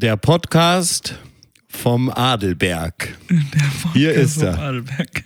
[0.00, 1.18] Der Podcast
[1.68, 3.16] vom Adelberg.
[3.28, 4.58] Der Hier ist er.
[4.58, 5.24] Adelberg.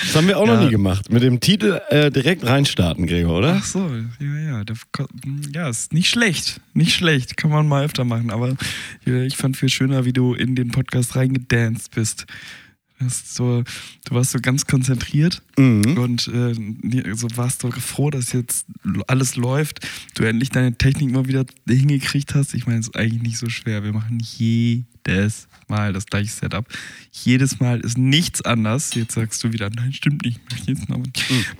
[0.00, 0.54] Das haben wir auch Ja.
[0.54, 1.10] noch nie gemacht.
[1.12, 3.56] Mit dem Titel äh, direkt reinstarten, Gregor, oder?
[3.60, 4.64] Ach so, ja, ja.
[4.64, 4.76] der-
[5.52, 6.60] Ja, ist nicht schlecht.
[6.72, 7.36] Nicht schlecht.
[7.36, 8.30] Kann man mal öfter machen.
[8.30, 8.56] Aber
[9.06, 12.26] äh, ich fand viel schöner, wie du in den Podcast reingedanced bist.
[13.04, 13.62] Das ist so,
[14.06, 15.96] du warst so ganz konzentriert Mhm.
[15.98, 16.54] und äh,
[17.14, 18.66] so warst du froh, dass jetzt
[19.06, 19.86] alles läuft.
[20.14, 22.54] Du endlich deine Technik mal wieder hingekriegt hast.
[22.54, 23.84] Ich meine, es ist eigentlich nicht so schwer.
[23.84, 26.66] Wir machen jedes Mal das gleiche Setup.
[27.12, 28.94] Jedes Mal ist nichts anders.
[28.94, 30.40] Jetzt sagst du wieder, nein, stimmt nicht.
[30.48, 30.98] Ich möchte jetzt noch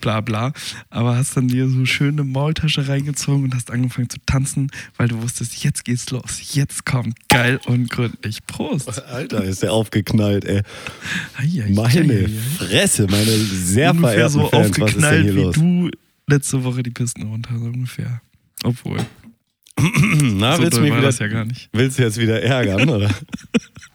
[0.01, 0.53] bla bla.
[0.91, 5.23] Aber hast dann dir so schöne Maultasche reingezogen und hast angefangen zu tanzen, weil du
[5.23, 6.55] wusstest, jetzt geht's los.
[6.55, 8.45] Jetzt kommt geil und gründlich.
[8.47, 9.03] Prost.
[9.07, 10.63] Alter, ist der aufgeknallt, ey.
[11.37, 12.29] Ei, ei, Meine ei, ei.
[12.59, 15.55] Fresse, meine sehr ungefähr verehrten so Fans, was ist denn aufgeknallt hier wie los?
[15.55, 15.91] du
[16.27, 18.21] letzte Woche die Pisten runter, so ungefähr.
[18.65, 18.99] Obwohl,
[20.21, 21.69] Na, so willst du mich wieder, das ja gar nicht.
[21.73, 23.11] willst du jetzt wieder ärgern, oder?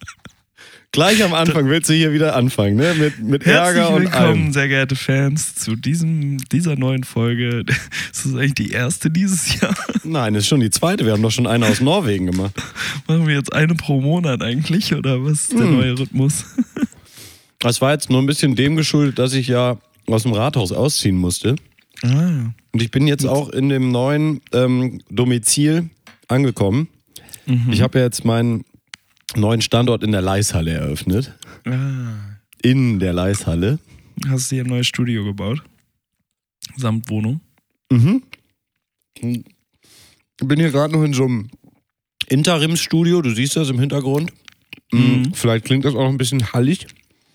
[0.92, 2.94] Gleich am Anfang willst du hier wieder anfangen, ne?
[2.94, 4.52] Mit, mit Ärger Herzlich und willkommen, allem.
[4.52, 7.64] sehr geehrt Fans, zu diesem, dieser neuen Folge.
[8.12, 9.74] Das ist eigentlich die erste dieses Jahr.
[10.04, 11.06] Nein, ist schon die zweite.
[11.06, 12.52] Wir haben doch schon eine aus Norwegen gemacht.
[13.08, 15.76] Machen wir jetzt eine pro Monat eigentlich, oder was ist der Hm.
[15.76, 16.44] neue Rhythmus?
[17.62, 21.16] Das war jetzt nur ein bisschen dem geschuldet, dass ich ja aus dem Rathaus ausziehen
[21.16, 21.56] musste.
[22.02, 25.90] Ah, Und ich bin jetzt auch in dem neuen ähm, Domizil
[26.26, 26.88] angekommen.
[27.44, 27.66] Mhm.
[27.70, 28.64] Ich habe ja jetzt meinen
[29.36, 31.32] neuen Standort in der Leishalle eröffnet.
[31.66, 32.36] ah.
[32.62, 33.78] In der Leishalle.
[34.28, 35.62] Hast du hier ein neues Studio gebaut?
[36.76, 37.40] Samt Wohnung?
[37.90, 38.22] Mhm.
[39.18, 39.44] Ich
[40.46, 41.48] bin hier gerade noch in so einem
[42.28, 43.22] Interimsstudio.
[43.22, 44.30] Du siehst das im Hintergrund.
[44.92, 45.00] Mhm.
[45.00, 45.34] Mhm.
[45.34, 46.86] Vielleicht klingt das auch noch ein bisschen hallig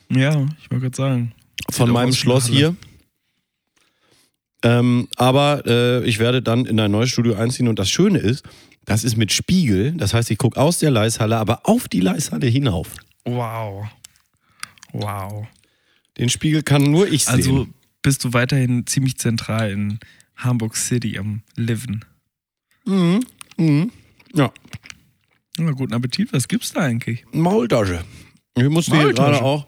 [0.09, 1.34] Ja, ich wollte gerade sagen.
[1.72, 2.75] von meinem Schloss hier.
[4.63, 8.44] Ähm, aber äh, ich werde dann in ein neues Studio einziehen und das Schöne ist,
[8.85, 9.94] das ist mit Spiegel.
[9.94, 12.90] Das heißt, ich gucke aus der Leishalle, aber auf die Leishalle hinauf.
[13.25, 13.85] Wow.
[14.94, 15.47] Wow.
[16.18, 17.34] Den Spiegel kann nur ich sehen.
[17.35, 17.68] Also
[18.01, 20.00] bist du weiterhin ziemlich zentral in
[20.35, 22.06] Hamburg City am Liven.
[22.85, 23.22] Mhm.
[23.57, 23.91] Mhm.
[24.34, 24.51] Ja,
[25.57, 26.31] Na, guten Appetit.
[26.34, 27.25] Was gibt's da eigentlich?
[27.31, 28.03] Maultasche.
[28.57, 29.31] Ich musste hier Maultasche?
[29.31, 29.67] gerade auch.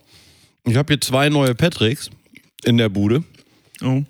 [0.66, 2.10] Ich habe hier zwei neue Patricks
[2.66, 3.24] in der Bude.
[3.82, 4.04] Oh,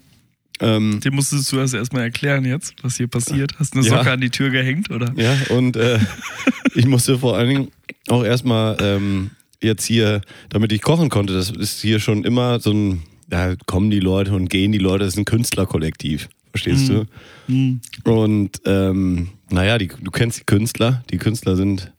[0.60, 3.54] Ähm, dir musstest du das erstmal erklären jetzt, was hier passiert.
[3.60, 3.98] Hast du eine Ja.
[3.98, 5.14] Socke an die Tür gehängt, oder?
[5.16, 6.00] ja, und äh,
[6.76, 7.68] ich musste vor allen Dingen
[8.10, 9.32] auch erstmal ähm,
[9.62, 13.92] jetzt hier, damit ich kochen konnte, das ist hier schon immer so ein, da kommen
[13.92, 16.30] die Leute und gehen die Leute, das ist ein Künstlerkollektiv.
[16.52, 17.08] Verstehst Mhm.
[17.48, 17.82] Hm.
[18.04, 18.12] du?
[18.12, 21.04] Und ähm, naja, die, du kennst die Künstler.
[21.12, 21.92] Die Künstler sind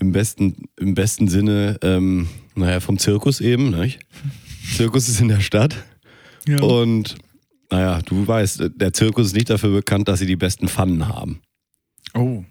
[0.00, 2.26] im besten, im besten Sinne, ähm,
[2.56, 3.70] naja, vom Zirkus eben.
[3.78, 4.00] Nicht?
[4.76, 5.76] Zirkus ist in der Stadt.
[6.48, 6.60] Ja.
[6.60, 7.16] Und
[7.74, 11.40] naja, du weißt, der Zirkus ist nicht dafür bekannt, dass sie die besten Pfannen haben.
[12.14, 12.44] oh.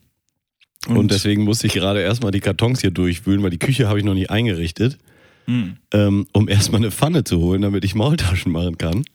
[0.85, 4.05] Und, deswegen musste ich gerade erstmal die Kartons hier durchwühlen, weil die Küche habe ich
[4.05, 4.97] noch nicht eingerichtet,
[5.45, 5.77] Hm.
[5.93, 9.05] ähm, um erstmal eine Pfanne zu holen, damit ich Maultaschen machen kann.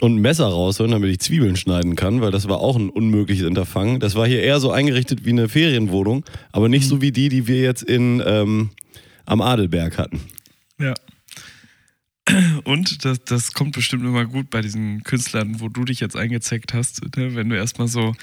[0.00, 3.46] Und ein Messer rausholen, damit ich Zwiebeln schneiden kann, weil das war auch ein unmögliches
[3.46, 4.00] Unterfangen.
[4.00, 7.46] Das war hier eher so eingerichtet wie eine Ferienwohnung, aber nicht so wie die, die
[7.46, 8.70] wir jetzt in, ähm,
[9.26, 10.20] am Adelberg hatten.
[10.80, 10.94] Ja.
[12.64, 16.74] Und das, das kommt bestimmt immer gut bei diesen Künstlern, wo du dich jetzt eingezeckt
[16.74, 17.34] hast, ne?
[17.34, 18.14] wenn du erstmal so,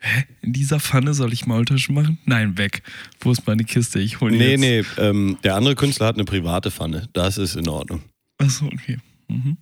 [0.00, 2.18] hä, in dieser Pfanne soll ich Maultaschen machen?
[2.24, 2.82] Nein, weg.
[3.20, 4.00] Wo ist meine Kiste?
[4.00, 4.96] Ich hole die Nee, jetzt.
[4.98, 7.08] nee, ähm, der andere Künstler hat eine private Pfanne.
[7.12, 8.02] Das ist in Ordnung.
[8.38, 8.98] Achso, okay.
[9.28, 9.56] Mhm.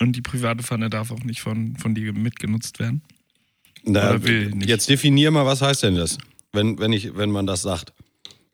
[0.00, 3.02] Und die private Pfanne darf auch nicht von, von dir mitgenutzt werden?
[3.84, 4.68] Na, Oder will nicht.
[4.68, 6.18] Jetzt definier mal, was heißt denn das,
[6.52, 7.92] wenn, wenn, ich, wenn man das sagt.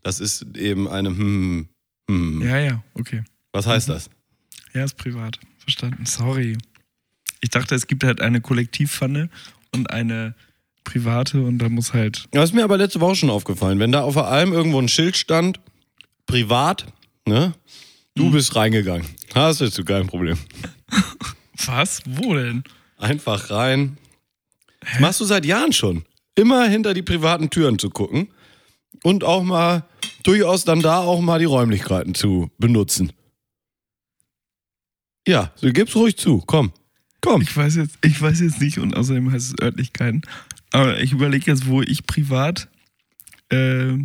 [0.03, 1.69] Das ist eben eine hm,
[2.11, 2.43] hm.
[2.43, 3.22] Ja, ja, okay.
[3.53, 4.11] Was heißt das?
[4.75, 5.39] Ja, ist privat.
[5.59, 6.05] Verstanden.
[6.05, 6.59] Sorry.
[7.41, 9.31] Ich dachte, es gibt halt eine Kollektivpfanne
[9.73, 10.35] und eine
[10.82, 12.26] private und da muss halt.
[12.32, 13.79] Das ist mir aber letzte Woche schon aufgefallen.
[13.79, 15.61] Wenn da auf der Alm irgendwo ein Schild stand,
[16.26, 16.87] privat,
[17.26, 17.55] ne?
[18.15, 19.06] Du bist reingegangen.
[19.35, 20.38] Hast jetzt du kein Problem.
[21.67, 22.03] Was?
[22.06, 22.62] Wo denn?
[22.99, 23.99] Einfach rein.
[24.81, 26.05] Das machst du seit Jahren schon.
[26.37, 28.29] Immer hinter die privaten Türen zu gucken
[29.03, 29.85] und auch mal
[30.23, 33.12] durchaus dann da auch mal die Räumlichkeiten zu benutzen.
[35.26, 36.43] Ja, so gib's ruhig zu.
[36.47, 36.73] Komm.
[37.21, 37.43] Komm.
[37.43, 40.23] Ich weiß jetzt, ich weiß jetzt nicht und außerdem heißt es Örtlichkeiten.
[40.73, 42.69] Aber ich überlege jetzt, wo ich privat
[43.49, 43.97] äh,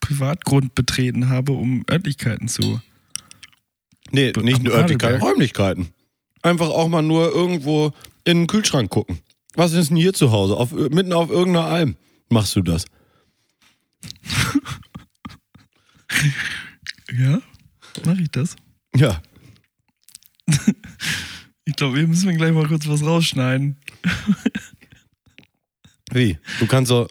[0.00, 2.80] Privatgrund betreten habe, um Örtlichkeiten zu.
[4.10, 5.20] Nee, nicht nur Örtlichkeiten.
[5.20, 5.88] Räumlichkeiten.
[6.42, 7.92] Einfach auch mal nur irgendwo
[8.24, 9.18] in den Kühlschrank gucken.
[9.54, 10.56] Was ist denn hier zu Hause?
[10.56, 11.96] Auf, mitten auf irgendeiner Alm
[12.28, 12.84] machst du das.
[17.12, 17.40] Ja?
[18.04, 18.56] Mache ich das?
[18.94, 19.22] Ja.
[21.68, 23.76] Ich glaube, wir müssen gleich mal kurz was rausschneiden.
[26.12, 26.38] Wie?
[26.60, 27.08] Du kannst doch.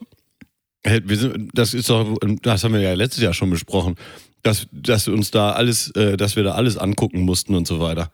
[0.81, 3.97] Hey, wir sind, das ist doch, das haben wir ja letztes Jahr schon besprochen,
[4.43, 8.11] dass, dass uns da alles, äh, dass wir da alles angucken mussten und so weiter.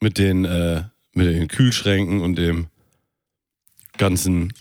[0.00, 0.82] Mit den, äh,
[1.14, 2.66] mit den Kühlschränken und dem
[3.98, 4.52] ganzen.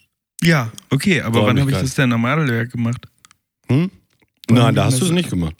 [0.43, 3.07] Ja, okay, aber wann habe ich das denn am Adelwerk gemacht?
[3.67, 3.89] Hm?
[4.49, 5.55] Nein, da hast du es nicht gemacht.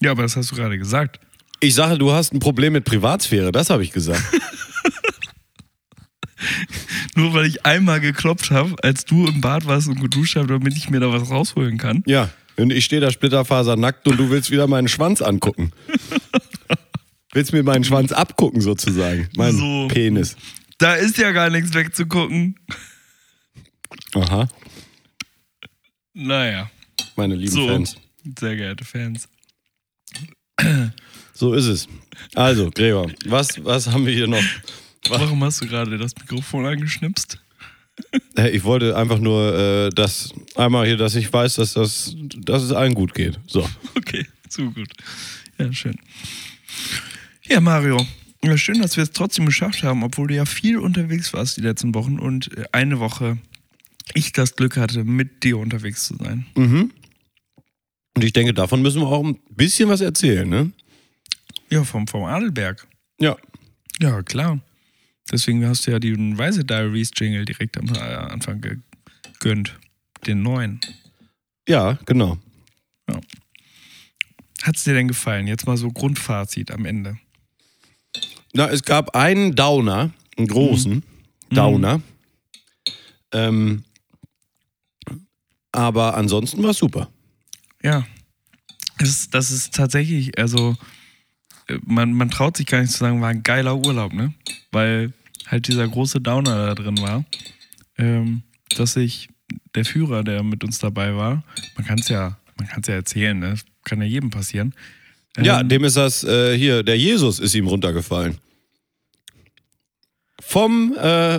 [0.00, 1.20] Ja, aber das hast du gerade gesagt.
[1.64, 4.22] Ich sage, du hast ein Problem mit Privatsphäre, das habe ich gesagt.
[7.14, 10.76] Nur weil ich einmal geklopft habe, als du im Bad warst und geduscht hast, damit
[10.76, 12.02] ich mir da was rausholen kann.
[12.06, 12.28] ja.
[12.56, 15.72] Und ich stehe da splitterfasernackt und du willst wieder meinen Schwanz angucken.
[17.32, 19.28] willst mir meinen Schwanz abgucken sozusagen.
[19.36, 19.88] Mein So.
[19.88, 20.36] Penis.
[20.78, 22.54] Da ist ja gar nichts wegzugucken.
[24.14, 24.46] Aha.
[26.12, 26.70] Naja,
[27.16, 27.66] Meine lieben so.
[27.66, 27.96] Fans.
[28.38, 29.28] Sehr geehrte Fans.
[31.34, 31.88] So ist es.
[32.34, 34.42] Also, Gregor, was, was haben wir hier noch?
[35.08, 37.38] Warum hast du gerade das Mikrofon angeschnipst?
[38.52, 42.72] Ich wollte einfach nur, äh, dass einmal hier, dass ich weiß, dass, das, dass es
[42.72, 43.38] allen gut geht.
[43.46, 43.68] So.
[43.96, 44.88] Okay, so gut.
[45.58, 45.96] Ja, schön.
[47.48, 48.04] Ja, Mario.
[48.44, 51.62] Ja, schön, dass wir es trotzdem geschafft haben, obwohl du ja viel unterwegs warst die
[51.62, 53.38] letzten Wochen und äh, eine Woche
[54.12, 56.46] ich das Glück hatte, mit dir unterwegs zu sein.
[56.56, 56.90] Mhm.
[58.16, 60.72] Und ich denke, davon müssen wir auch ein bisschen was erzählen, ne?
[61.70, 62.86] Ja, vom, vom Adelberg.
[63.20, 63.36] Ja.
[64.00, 64.60] Ja, klar.
[65.30, 69.78] Deswegen hast du ja den Reise Diaries Jingle direkt am äh, Anfang gegönnt.
[70.26, 70.80] Den neuen.
[71.66, 72.38] Ja, genau.
[74.64, 75.46] Hat es dir denn gefallen?
[75.46, 77.18] Jetzt mal so Grundfazit am Ende.
[78.54, 81.02] Na, es gab einen Downer, einen großen
[81.50, 82.00] Downer.
[83.32, 83.84] Ähm,
[85.70, 87.10] aber ansonsten war es super.
[87.82, 88.06] Ja.
[88.96, 90.78] Das ist, das ist tatsächlich, also,
[91.84, 94.32] man, man traut sich gar nicht zu sagen, war ein geiler Urlaub, ne?
[94.72, 95.12] Weil
[95.46, 97.24] halt dieser große Downer da drin war,
[97.98, 98.42] ähm,
[98.76, 99.28] dass sich
[99.74, 101.42] der Führer, der mit uns dabei war,
[101.76, 103.54] man kann es ja, man kann es ja erzählen, ne?
[103.84, 104.74] Kann ja jedem passieren.
[105.38, 108.38] Ja, Ähm, dem ist das äh, hier, der Jesus ist ihm runtergefallen.
[110.40, 111.38] Vom, äh,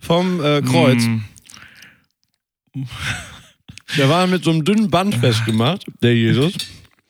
[0.00, 1.02] vom äh, Kreuz.
[1.04, 2.82] mm,
[3.96, 6.54] Der war mit so einem dünnen Band festgemacht, der Jesus.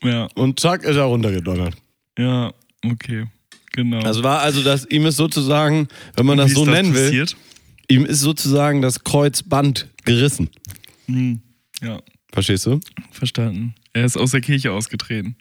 [0.03, 1.75] Ja, Und zack, ist er runtergedonnert.
[2.19, 2.53] Ja,
[2.85, 3.25] okay.
[3.73, 4.01] Genau.
[4.01, 7.37] Das war also, dass ihm ist sozusagen, wenn man das so nennen will, passiert?
[7.91, 10.49] ihm ist sozusagen das Kreuzband gerissen.
[11.07, 11.41] Hm,
[11.83, 12.01] Ja,
[12.33, 12.81] Verstehst du?
[13.11, 13.75] verstanden.
[13.93, 15.37] Er ist aus der Kirche ausgetreten.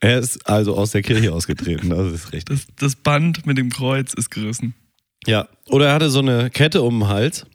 [0.00, 2.44] Er ist also aus der Kirche ausgetreten, das ist richtig.
[2.56, 4.74] Das, das Band mit dem Kreuz ist gerissen.
[5.26, 5.48] Ja.
[5.68, 7.46] Oder er hatte so eine Kette um den Hals.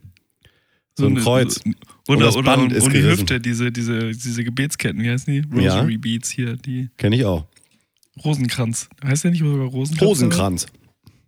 [0.98, 1.60] So ein eine- Kreuz.
[2.08, 3.20] Oder, Und das oder Band um, ist um die gerissen.
[3.22, 5.62] Hüfte, diese, diese, diese Gebetsketten, wie heißen die?
[5.62, 5.76] Ja.
[5.76, 7.46] Rosary Beads hier, die Kenne ich auch.
[8.24, 8.88] Rosenkranz.
[9.04, 10.10] Heißt der nicht sogar Rosenkranz?
[10.10, 10.66] Hosenkranz.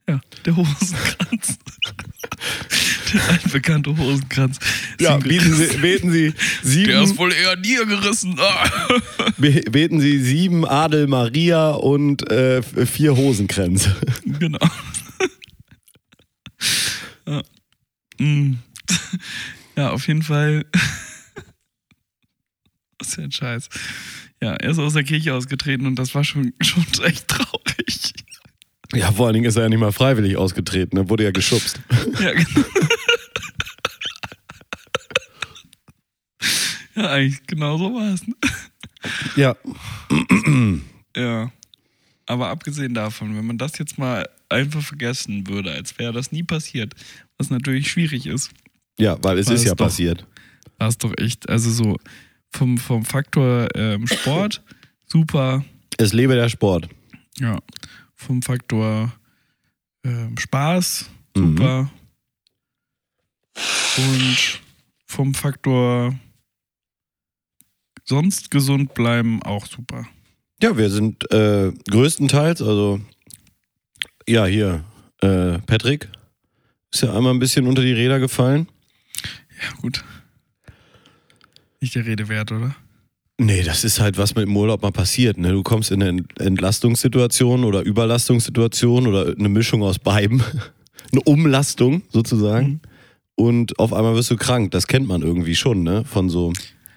[0.10, 1.58] Ja, der Hosenkranz.
[3.14, 4.60] der altbekannte Hosenkranz.
[5.00, 5.54] Ja, beten.
[5.56, 6.34] Sie, beten Sie
[6.86, 8.38] Der ist sieben, wohl eher dir gerissen.
[8.40, 8.70] Ah.
[9.38, 13.96] be- beten Sie sieben Adel Maria und äh, vier Hosenkränze.
[14.26, 14.60] genau.
[17.28, 17.42] ja.
[18.20, 18.58] Mm.
[19.78, 20.66] ja, auf jeden Fall.
[23.04, 23.68] Was ist ja ein Scheiß.
[24.42, 28.14] Ja, er ist aus der Kirche ausgetreten und das war schon, schon echt traurig.
[28.94, 31.82] Ja, vor allen Dingen ist er ja nicht mal freiwillig ausgetreten, er wurde ja geschubst.
[32.22, 32.46] Ja, genau.
[36.96, 38.26] ja, eigentlich genau so war es.
[38.28, 38.36] Ne?
[39.36, 39.56] Ja.
[41.16, 41.52] Ja.
[42.26, 46.42] Aber abgesehen davon, wenn man das jetzt mal einfach vergessen würde, als wäre das nie
[46.42, 46.96] passiert,
[47.38, 48.50] was natürlich schwierig ist,
[48.98, 50.26] Ja, weil es ist ja passiert.
[50.80, 51.98] war es doch echt, also so
[52.54, 54.62] vom, vom Faktor ähm, Sport
[55.08, 55.64] super,
[55.98, 56.90] Es lebe der Sport.
[57.40, 57.60] ja,
[58.16, 59.12] vom Faktor
[60.06, 61.58] ähm, Spaß Mhm.
[61.58, 61.90] super
[63.98, 64.62] und
[65.08, 66.14] vom Faktor
[68.06, 70.08] sonst gesund bleiben auch super.
[70.62, 73.02] Ja, wir sind äh, größtenteils, also
[74.28, 74.84] ja, hier,
[75.22, 76.08] äh, Patrick
[76.92, 78.68] ist ja einmal ein bisschen unter die Räder gefallen.
[79.62, 80.04] Ja, gut.
[81.84, 82.74] Nicht der Rede wert, oder?
[83.38, 85.38] Nee, das ist halt, was mit dem Urlaub mal passiert.
[85.38, 85.52] Ne?
[85.52, 90.42] Du kommst in eine Ent- Entlastungssituation oder Überlastungssituation oder eine Mischung aus beiden.
[91.12, 92.68] eine Umlastung sozusagen.
[92.68, 92.80] Mhm.
[93.36, 94.72] Und auf einmal wirst du krank.
[94.72, 96.06] Das kennt man irgendwie schon, ne?
[96.06, 96.54] Von so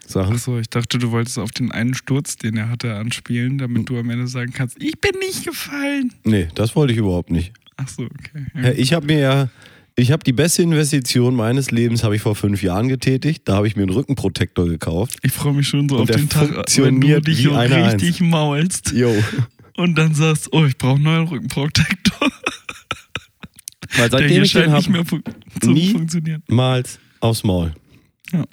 [0.06, 0.34] Sachen.
[0.34, 3.98] Achso, ich dachte, du wolltest auf den einen Sturz, den er hatte, anspielen, damit du
[3.98, 6.12] am Ende sagen kannst, ich bin nicht gefallen.
[6.22, 7.54] Nee, das wollte ich überhaupt nicht.
[7.76, 8.46] Achso, okay.
[8.54, 9.48] Ja, ich habe mir ja,
[9.96, 13.42] ich habe die beste Investition meines Lebens habe ich vor fünf Jahren getätigt.
[13.48, 15.18] Da habe ich mir einen Rückenprotektor gekauft.
[15.22, 18.92] Ich freue mich schon so Und auf der den Tag, wenn du dich richtig maulst
[18.92, 19.14] Jo.
[19.76, 22.28] und dann sagst, oh, ich brauche einen neuen Rückenprotektor.
[23.96, 25.22] Weil Der seitdem hier ich den scheint nicht mehr fun
[25.62, 26.42] funktionieren.
[26.48, 27.72] niemals aufs Maul.
[28.32, 28.44] Ja.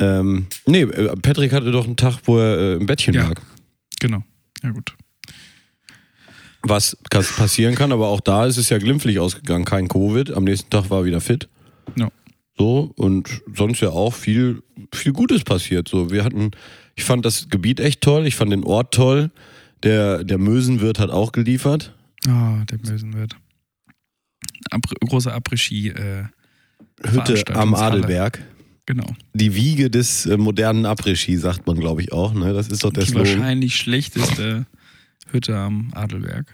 [0.00, 3.28] Ähm, nee, äh, Patrick hatte doch einen Tag, wo er äh, im Bettchen Ja.
[3.28, 3.40] lag.
[4.00, 4.22] Genau.
[4.62, 4.94] Ja, gut.
[6.66, 6.96] Was
[7.36, 9.64] passieren kann, aber auch da ist es ja glimpflich ausgegangen.
[9.64, 10.32] Kein Covid.
[10.32, 11.48] Am nächsten Tag war er wieder fit.
[11.96, 12.08] Ja.
[12.56, 14.62] So, und sonst ja auch viel,
[14.94, 15.88] viel Gutes passiert.
[15.88, 16.52] So, wir hatten,
[16.94, 19.30] ich fand das Gebiet echt toll, ich fand den Ort toll.
[19.82, 21.92] Der, der Mösenwirt hat auch geliefert.
[22.26, 23.36] Ah, der Mösenwirt.
[24.70, 26.24] Abri große Après-Ski, äh,
[27.02, 27.74] Hütte am.
[27.74, 28.42] Adelberg.
[28.86, 29.04] genau.
[29.34, 32.32] Die Wiege des äh, modernen Après-Ski, sagt man, glaube ich, auch.
[32.32, 32.54] Ne?
[32.54, 33.28] Das ist doch der Die Slogan.
[33.28, 34.64] wahrscheinlich schlechteste
[35.34, 36.46] Hütte am Adelberg.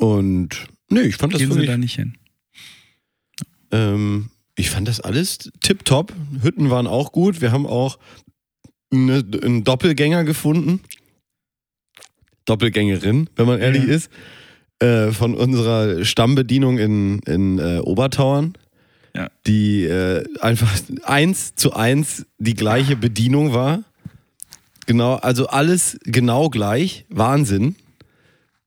[0.00, 2.16] Und nee, ich fand das Gehen Sie wirklich da nicht hin.
[3.72, 6.14] Ähm, ich fand das alles tipptopp.
[6.42, 7.40] Hütten waren auch gut.
[7.40, 7.98] Wir haben auch
[8.92, 10.80] eine, einen Doppelgänger gefunden.
[12.44, 13.94] Doppelgängerin, wenn man ehrlich Ja.
[13.94, 14.10] ist.
[14.80, 18.52] Äh, von unserer Stammbedienung in, in äh, Obertauern.
[19.16, 19.28] Ja.
[19.48, 20.72] Die äh, einfach
[21.02, 23.82] eins zu eins die gleiche Bedienung war.
[24.88, 27.04] Genau, also alles genau gleich.
[27.10, 27.76] Wahnsinn.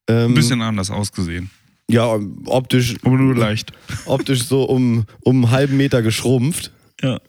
[0.07, 1.49] Ähm, Ein bisschen anders ausgesehen.
[1.89, 3.71] ja, optisch, Aber nur leicht.
[4.05, 6.71] optisch so um, um einen halben Meter geschrumpft.
[7.01, 7.19] Ja.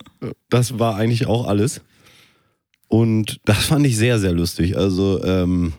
[0.51, 1.81] Das war eigentlich auch alles.
[2.87, 4.77] Und das fand ich sehr, sehr lustig.
[4.77, 5.73] Also ähm,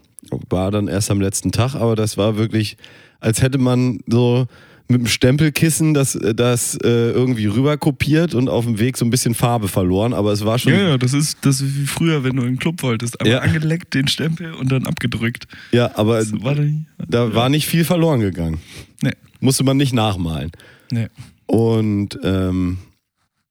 [0.50, 2.76] war dann erst am letzten Tag, aber das war wirklich,
[3.20, 4.48] als hätte man so
[4.86, 9.10] mit dem Stempelkissen das, das äh, irgendwie rüber kopiert und auf dem Weg so ein
[9.10, 10.12] bisschen Farbe verloren.
[10.12, 12.48] Aber es war schon, Ja, ja, das ist, das ist wie früher, wenn du in
[12.54, 13.18] den Club wolltest.
[13.20, 13.40] Einmal Ja.
[13.42, 15.46] angeleckt, den Stempel und dann abgedrückt.
[15.72, 18.58] ja aber Das war nicht, da war nicht viel verloren gegangen.
[19.02, 19.12] Nee.
[19.40, 20.50] Musste man nicht nachmalen.
[20.90, 21.08] nee.
[21.46, 22.78] Und ähm,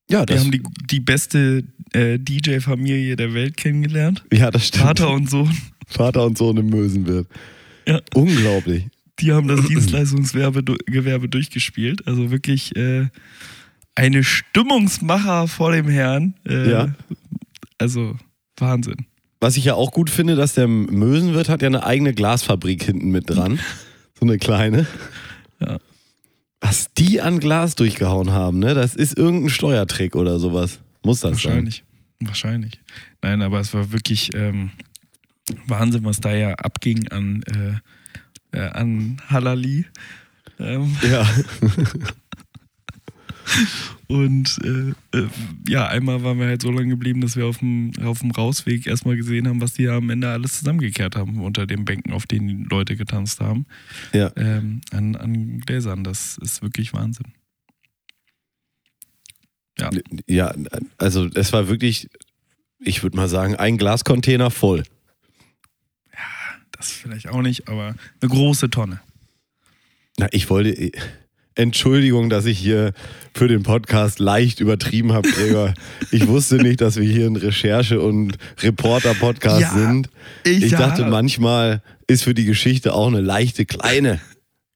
[0.10, 1.64] ja, Wir das, haben die, die beste
[1.94, 4.24] äh, DJ-Familie der Welt kennengelernt.
[4.34, 4.84] ja, das stimmt.
[4.86, 5.56] Vater und Sohn.
[5.88, 7.28] Vater und Sohn im Mösenwirt.
[7.88, 8.02] Ja.
[8.16, 8.86] Unglaublich.
[9.20, 12.08] Die haben das Dienstleistungsgewerbe durchgespielt.
[12.08, 13.08] Also wirklich äh,
[13.96, 16.36] eine Stimmungsmacher vor dem Herrn.
[16.48, 16.96] Äh, Ja.
[17.78, 18.18] Also
[18.58, 19.08] Wahnsinn.
[19.42, 23.10] Was ich ja auch gut finde, dass der Mösenwirt hat ja eine eigene Glasfabrik hinten
[23.12, 23.60] mit dran.
[24.20, 24.86] So eine kleine.
[25.60, 25.80] Ja.
[26.62, 28.74] Was die an Glas durchgehauen haben, ne?
[28.74, 30.80] Das ist irgendein Steuertrick oder sowas.
[31.04, 31.84] Muss das Wahrscheinlich.
[32.22, 32.80] Wahrscheinlich.
[33.22, 34.70] Nein, aber es war wirklich ähm,
[35.68, 37.74] Wahnsinn, was da ja abging an, äh,
[38.54, 39.86] äh, an Halali.
[40.60, 40.96] Ähm.
[41.10, 41.28] Ja.
[44.08, 45.28] und äh, äh,
[45.68, 48.88] ja, einmal waren wir halt so lange geblieben, dass wir auf dem, auf dem Rausweg
[48.88, 52.48] erstmal gesehen haben, was die am Ende alles zusammengekehrt haben unter den Bänken, auf denen
[52.48, 53.66] die Leute getanzt haben.
[54.14, 54.32] ja.
[54.36, 56.04] Ähm, an, an Gläsern.
[56.04, 57.34] Das ist wirklich Wahnsinn.
[59.80, 59.90] Ja.
[60.28, 60.54] Ja,
[60.98, 62.10] also es war wirklich,
[62.80, 64.84] ich würde mal sagen, ein Glascontainer voll.
[66.84, 69.00] Das vielleicht auch nicht, aber eine große Tonne.
[70.18, 70.92] Na, ich wollte.
[71.56, 72.94] Entschuldigung, dass ich hier
[73.34, 75.74] für den Podcast leicht übertrieben habe, Gregor.
[76.12, 80.10] Ich wusste nicht, dass wir hier ein Recherche- und Reporter-Podcast Ja, sind.
[80.44, 80.80] ich Ich ja.
[80.80, 84.20] dachte, manchmal ist für die Geschichte auch eine leichte, kleine,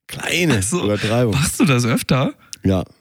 [0.08, 0.84] kleine so.
[0.86, 1.34] Übertreibung.
[1.34, 2.34] Machst du das öfter?
[2.64, 2.84] Ja.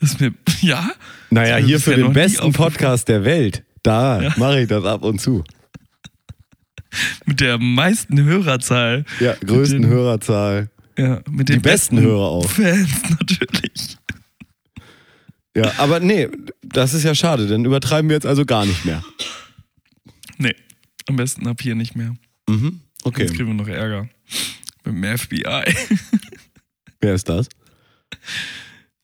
[0.00, 0.90] Das ist mir, ja?
[1.30, 2.52] Naja, hier ist für mir noch den nie besten.
[2.52, 4.34] Podcast der Welt, da Ja.
[4.36, 5.44] mache ich das ab und zu.
[7.24, 9.04] Mit der meisten Hörerzahl.
[9.20, 10.70] Ja, größten den- Hörerzahl.
[10.98, 12.48] Ja, mit den Die besten Hörer auch.
[12.50, 13.96] Fans natürlich.
[15.56, 16.28] Ja, aber nee,
[16.62, 19.02] das ist ja schade, dann übertreiben wir jetzt also gar nicht mehr.
[20.38, 20.54] Nee,
[21.06, 22.14] am besten ab hier nicht mehr.
[22.48, 22.80] Mhm.
[23.04, 23.22] Okay.
[23.22, 24.08] Jetzt kriegen wir noch Ärger.
[24.84, 25.44] Mit dem FBI.
[27.00, 27.48] Wer ist das?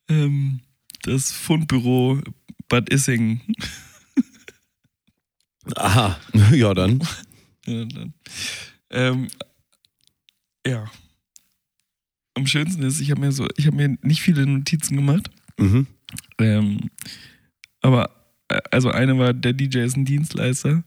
[0.09, 0.61] ähm,
[1.03, 2.21] das Fundbüro
[2.69, 3.41] Bad Issingen.
[5.77, 6.19] Aha.
[6.53, 7.01] Ja, dann.
[8.91, 9.29] Ähm,
[10.67, 10.91] ja.
[12.35, 15.31] Am schönsten ist, ich habe mir so, ich habe mir nicht viele Notizen gemacht.
[15.59, 15.87] Mhm.
[16.39, 16.91] Ähm,
[17.81, 18.11] aber
[18.49, 20.85] äh, also eine war, der DJ ist ein Dienstleister und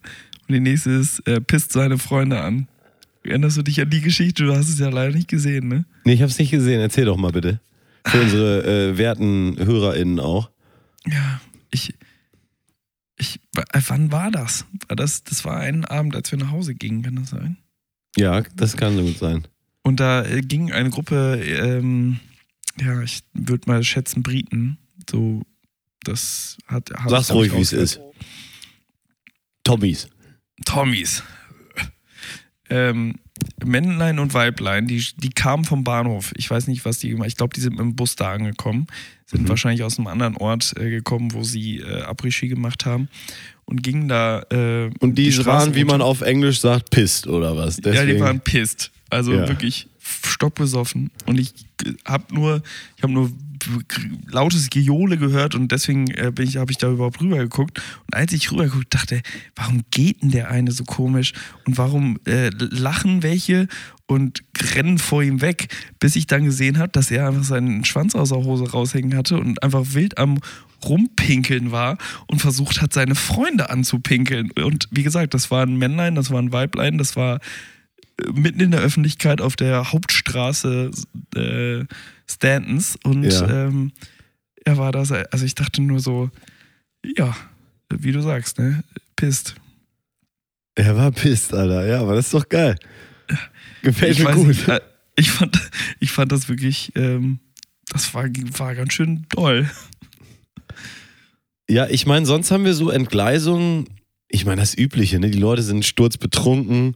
[0.50, 2.68] die nächste ist, er pisst seine Freunde an.
[3.24, 4.46] Erinnerst du dich an die Geschichte?
[4.46, 5.86] Du hast es ja leider nicht gesehen, ne?
[6.06, 6.82] Nee, ich hab's nicht gesehen.
[6.82, 7.60] Erzähl doch mal bitte.
[8.06, 10.50] Für unsere äh, werten HörerInnen auch.
[11.06, 11.94] Ja, ich.
[13.22, 14.66] Ich, äh, wann war das?
[14.88, 15.24] War das?
[15.24, 17.58] Das war ein Abend, als wir nach Hause gingen, kann das sein?
[18.18, 19.48] Ja, das kann so gut sein.
[19.84, 22.20] Und da äh, ging eine Gruppe, ähm,
[22.80, 24.80] ja, ich würde mal schätzen, Briten.
[25.08, 25.44] So,
[26.04, 26.90] das hat.
[27.08, 28.00] Sag's ruhig, wie es ist.
[29.64, 30.08] Tommys.
[30.66, 31.22] Tommys.
[32.72, 33.16] Ähm,
[33.64, 36.32] Männlein und Weiblein, die, die kamen vom Bahnhof.
[36.38, 38.88] Ich weiß nicht, was die gemacht Ich glaube, die sind mit dem Bus da angekommen.
[39.26, 39.50] Sind Mhm.
[39.50, 43.08] wahrscheinlich aus einem anderen Ort äh, gekommen, wo sie äh, Après-Ski gemacht haben.
[43.66, 44.42] Und gingen da.
[44.52, 47.78] Äh, Und die, Straße waren, wie man auf Englisch sagt, pisst oder was.
[47.78, 48.92] Ja, Deswegen, die waren pisst.
[49.10, 49.48] Also Ja.
[49.48, 49.88] wirklich
[50.26, 51.54] stockbesoffen und ich
[52.06, 52.62] habe nur,
[52.98, 53.32] ich habe nur
[54.28, 57.82] lautes Gejohle gehört und deswegen äh, ich, habe ich da überhaupt rübergeguckt.
[58.08, 59.22] Und als ich rübergeguckt, dachte,
[59.56, 61.34] warum geht denn der eine so komisch
[61.66, 63.68] und warum äh, lachen welche
[64.08, 64.44] und
[64.76, 65.68] rennen vor ihm weg,
[66.00, 69.38] bis ich dann gesehen habe, dass er einfach seinen Schwanz aus der Hose raushängen hatte
[69.38, 70.40] und einfach wild am
[70.84, 74.52] rumpinkeln war und versucht hat, seine Freunde anzupinkeln.
[74.52, 77.40] Und wie gesagt, das war ein Männlein, das war ein Weiblein, das war
[78.18, 80.92] äh, mitten in der Öffentlichkeit auf der Hauptstraße
[81.36, 81.86] äh,
[82.36, 83.68] Stantons und Ja.
[83.68, 83.92] ähm,
[84.64, 86.30] er war da, also ich dachte nur so,
[87.16, 87.36] ja,
[87.94, 88.84] wie du sagst, ne,
[89.16, 89.56] pisst.
[90.76, 91.86] Er war pisst, Alter.
[91.88, 92.78] Ja, aber das ist doch geil.
[93.82, 94.48] Gefällt ich mir gut.
[94.48, 94.80] nicht, äh,
[95.16, 95.60] ich fand,
[96.00, 97.40] ich fand das wirklich, ähm,
[97.92, 98.26] das war,
[98.58, 99.70] war ganz schön doll.
[101.70, 103.88] Ja, ich meine, sonst haben wir so Entgleisungen.
[104.30, 105.30] Ich meine, das Übliche, ne?
[105.30, 106.96] Die Leute sind sturzbetrunken.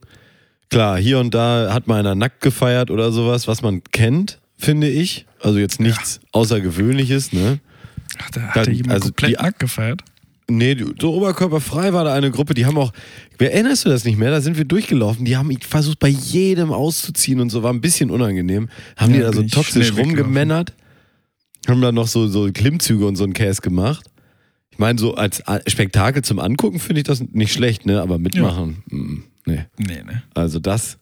[0.70, 4.90] Klar, hier und da hat mal einer nackt gefeiert oder sowas, was man kennt, finde
[4.90, 5.26] ich.
[5.42, 7.60] Also jetzt nichts Außergewöhnliches, ne?
[8.20, 10.02] Ach, da hat Dann- ja jemand also komplett die- nackt gefeiert.
[10.48, 12.94] Nee, so oberkörperfrei war da eine Gruppe, die haben auch,
[13.40, 14.30] erinnerst du das nicht mehr?
[14.30, 18.12] Da sind wir durchgelaufen, die haben versucht bei jedem auszuziehen und so, war ein bisschen
[18.12, 18.70] unangenehm.
[18.96, 20.74] Haben Ja, die da so toxisch rumgemännert,
[21.68, 24.06] haben da noch so, so Klimmzüge und so einen Käse gemacht.
[24.70, 28.00] Ich meine, so als Spektakel zum Angucken finde ich das nicht schlecht, ne?
[28.02, 29.16] Aber mitmachen, mm,
[29.48, 29.66] nee.
[29.80, 30.22] Nee, ne?
[30.36, 31.00] Also das,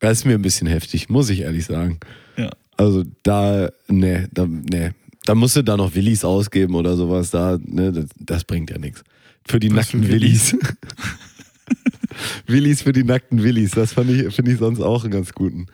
[0.00, 2.00] das ist mir ein bisschen heftig, muss ich ehrlich sagen.
[2.36, 2.50] Ja.
[2.76, 4.90] Also da, nee, da, nee.
[5.24, 7.30] Da musst du da noch Willis ausgeben oder sowas.
[7.30, 9.04] Da, ne, das, das bringt ja nichts.
[9.46, 10.56] Für die Was für nackten Willis.
[12.46, 13.72] Willis für die nackten Willis.
[13.72, 15.66] Das fand ich, finde ich sonst auch einen ganz guten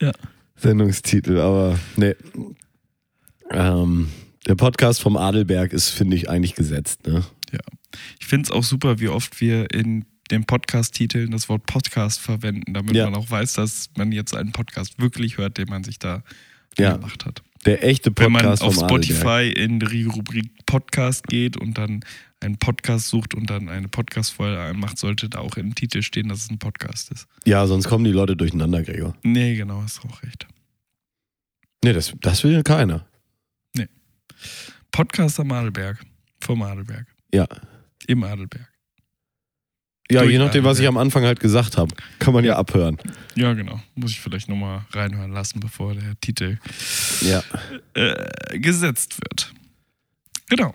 [0.00, 0.12] Ja.
[0.56, 1.38] Sendungstitel.
[1.38, 2.14] Aber nee.
[3.50, 4.08] Ähm,
[4.46, 7.06] der Podcast vom Adelberg ist, finde ich, eigentlich gesetzt.
[7.06, 7.24] Ne?
[7.52, 7.60] Ja.
[8.20, 12.74] Ich finde es auch super, wie oft wir in den Podcast-Titeln das Wort Podcast verwenden,
[12.74, 13.04] damit Ja.
[13.10, 16.22] man auch weiß, dass man jetzt einen Podcast wirklich hört, den man sich da
[16.78, 16.96] Ja.
[16.96, 17.42] gemacht hat.
[17.66, 19.04] Der echte Wenn man Podcast auf Adelberg.
[19.04, 22.04] Spotify in die Rubrik Podcast geht und dann
[22.40, 26.40] einen Podcast sucht und dann eine Podcast-Folge einmacht, sollte da auch im Titel stehen, dass
[26.44, 27.26] es ein Podcast ist.
[27.46, 29.16] Ja, sonst kommen die Leute durcheinander, Gregor.
[29.22, 30.46] Nee, genau, hast auch recht.
[31.82, 33.06] Nee, das, das will keiner.
[34.90, 35.98] Podcast am Adelberg.
[36.40, 37.06] Vom Adelberg.
[37.32, 37.46] Ja.
[38.06, 38.68] Im Adelberg.
[40.10, 41.94] Ja, je nachdem, was ich am Anfang halt gesagt habe.
[42.18, 42.98] Kann man ja abhören.
[43.36, 43.80] Ja, genau.
[43.94, 46.58] Muss ich vielleicht nochmal reinhören lassen, bevor der Titel
[47.22, 47.42] Ja.
[47.94, 49.52] äh, gesetzt wird.
[50.50, 50.74] Genau.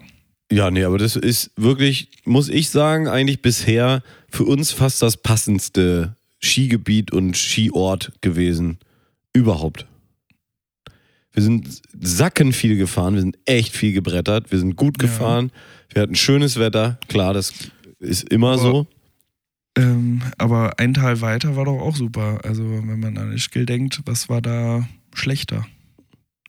[0.52, 5.16] Ja, nee, aber das ist wirklich, muss ich sagen, eigentlich bisher für uns fast das
[5.16, 8.80] passendste Skigebiet und Skiort gewesen.
[9.34, 9.86] Überhaupt.
[11.34, 15.08] Wir sind sacken viel gefahren, wir sind echt viel gebrettert, wir sind gut Ja.
[15.08, 15.52] gefahren,
[15.94, 17.54] wir hatten schönes Wetter, klar, das
[18.00, 18.88] ist immer Aber- so.
[19.80, 22.40] Ähm, aber ein Teil weiter war doch auch super.
[22.44, 25.66] Also, wenn man an Ischgl denkt, was war da schlechter?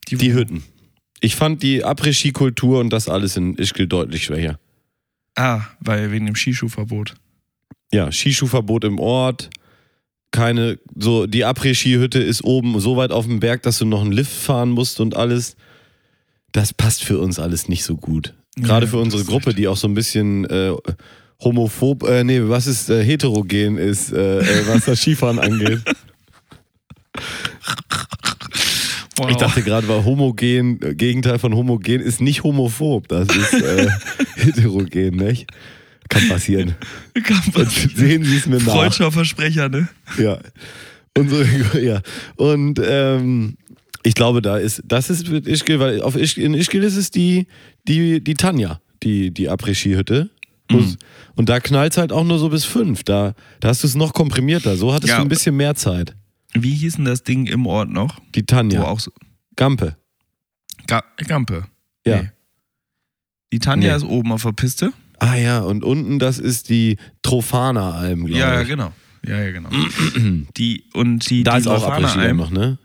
[0.08, 0.34] Die Wohnung.
[0.34, 0.62] Hütten.
[1.20, 4.58] Ich fand die Après-Ski-Kultur und das alles in Ischgl deutlich schwächer.
[5.36, 7.14] Ah, weil wegen dem Skischuhverbot.
[7.92, 9.50] Ja, Skischuhverbot im Ort.
[10.32, 14.12] Keine, so, die Après-Ski-Hütte ist oben so weit auf dem Berg, dass du noch einen
[14.12, 15.56] Lift fahren musst und alles.
[16.52, 18.34] Das passt für uns alles nicht so gut.
[18.56, 20.72] Gerade Ja, für unsere Gruppe, die auch so ein bisschen äh,
[21.42, 25.80] homophob, äh, nee, was ist äh, heterogen ist, äh, äh, was das Skifahren angeht.
[29.16, 29.30] Wow.
[29.30, 33.88] Ich dachte gerade, war homogen, äh, Gegenteil von homogen ist nicht homophob, das ist äh,
[34.36, 35.46] heterogen, nicht?
[36.08, 36.74] Kann passieren.
[37.22, 38.72] Kann man- Sehen Sie es mir nach.
[38.72, 39.88] Freudscher Versprecher, ne?
[40.18, 40.38] Ja.
[41.16, 41.46] Unsere,
[41.82, 42.00] ja.
[42.36, 43.56] Und ähm,
[44.02, 47.10] ich glaube, da ist, das ist mit Ischgl, weil auf Ischgl, in Ischgl ist es
[47.10, 47.46] die,
[47.86, 50.30] die, die Tanja, die, die Après-Ski-Hütte.
[50.70, 50.96] Mhm.
[51.36, 53.02] Und da knallt es halt auch nur so bis fünf.
[53.04, 54.76] Da, da hast du es noch komprimierter.
[54.76, 55.16] So hattest Ja.
[55.16, 56.14] du ein bisschen mehr Zeit.
[56.52, 58.18] Wie hieß denn das Ding im Ort noch?
[58.34, 58.80] Die Tanja.
[58.82, 59.12] Wo auch so.
[59.56, 59.96] Gampe.
[60.86, 61.66] Ga Gampe.
[62.06, 62.22] Ja.
[62.22, 62.30] Nee.
[63.52, 63.96] Die Tanja Nee.
[63.96, 64.92] ist oben auf der Piste.
[65.18, 68.68] Ah ja, und unten das ist die Trofana-Alm, glaube Ja, ja, ich.
[68.68, 68.92] genau.
[69.26, 69.68] Ja, ja, genau.
[70.56, 72.78] die, und die, Da die ist auch Après-Ski noch, ne?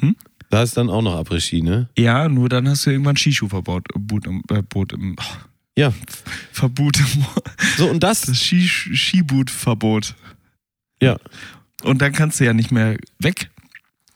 [0.00, 0.16] Hm?
[0.50, 1.88] Da ist dann auch noch Après-Ski, ne?
[1.96, 5.24] Ja, nur dann hast du irgendwann Skischuhverbot Boot im, äh, Boot im, oh,
[5.76, 5.92] Ja.
[6.52, 7.24] Verbot im
[7.76, 10.14] So, und das, das Ski, Skibootverbot.
[11.02, 11.18] ja.
[11.82, 13.50] Und dann kannst du ja nicht mehr weg.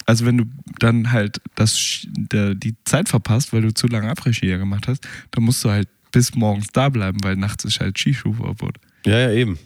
[0.06, 0.44] Also wenn du
[0.78, 5.06] dann halt das, der, die Zeit verpasst, weil du zu lange Après-Ski ja gemacht hast,
[5.30, 8.78] dann musst du halt bis morgens da bleiben, weil nachts ist halt Skischuhverbot.
[9.06, 9.58] Ja, ja, eben.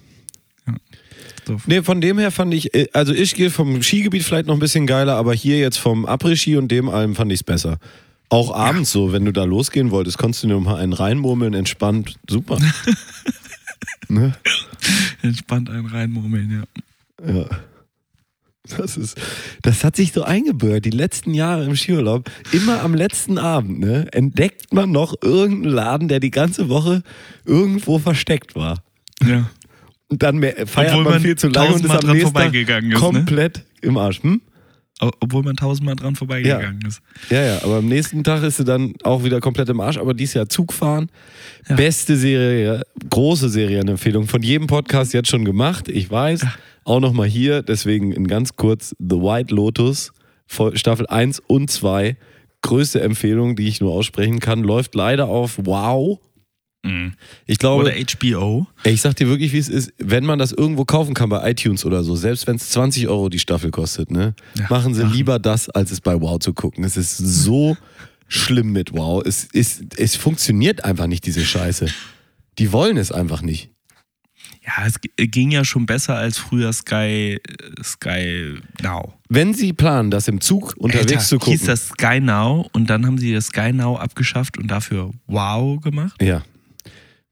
[1.46, 1.60] So.
[1.66, 4.60] Nee, von dem her fand ich, äh, also ich gehe vom Skigebiet vielleicht noch ein
[4.60, 7.78] bisschen geiler, aber hier jetzt vom Après-Ski und dem allem fand ich es besser.
[8.28, 11.54] Auch abends so, wenn du da losgehen wolltest, konntest du dir noch mal einen reinmurmeln,
[11.54, 12.58] entspannt, super.
[14.08, 14.34] ne?
[15.22, 16.66] Entspannt einen reinmurmeln,
[17.22, 17.34] ja.
[17.34, 17.46] Ja.
[18.78, 19.20] Das ist,
[19.60, 22.30] das hat sich so eingebürgert, die letzten Jahre im Skiurlaub.
[22.52, 27.02] Immer am letzten Abend, ne, entdeckt man noch irgendeinen Laden, der die ganze Woche
[27.44, 28.82] irgendwo versteckt war.
[29.22, 29.50] Ja.
[30.08, 32.94] Und dann feiert man, man viel zu lange und ist am nächsten Tag ne?
[32.94, 34.22] komplett im Arsch.
[34.22, 34.40] Hm?
[35.00, 37.00] Obwohl man tausendmal dran vorbeigegangen ist.
[37.28, 39.98] Ja, ja, aber am nächsten Tag ist sie dann auch wieder komplett im Arsch.
[39.98, 41.10] Aber dieses Jahr Zugfahren,
[41.68, 41.74] Ja.
[41.74, 45.88] beste Serie, große Serienempfehlung, von jedem Podcast jetzt schon gemacht.
[45.88, 46.46] Ich weiß,
[46.84, 50.12] auch nochmal hier, deswegen in ganz kurz The White Lotus,
[50.74, 52.16] Staffel 1 und 2.
[52.62, 56.20] Größte Empfehlung, die ich nur aussprechen kann, läuft leider auf Wow.
[57.46, 58.66] Ich glaube, Oder HBO.
[58.84, 61.84] Ich sag dir wirklich, wie es ist, wenn man das irgendwo kaufen kann bei iTunes
[61.84, 65.14] oder so, selbst wenn es 20 Euro die Staffel kostet, ne, Ja, machen sie machen.
[65.14, 66.84] lieber das, als es bei Wow zu gucken.
[66.84, 67.76] Es ist so
[68.28, 69.22] schlimm mit Wow.
[69.24, 71.86] Es, ist, es funktioniert einfach nicht, diese Scheiße.
[72.58, 73.70] Die wollen es einfach nicht.
[74.66, 77.38] Ja, es ging ja schon besser als früher Sky,
[77.82, 79.14] Sky Now.
[79.28, 81.52] Wenn sie planen, das im Zug unterwegs Alter, zu gucken.
[81.52, 85.80] hieß das Sky Now und dann haben sie das Sky Now abgeschafft und dafür Wow
[85.80, 86.20] gemacht.
[86.22, 86.42] ja.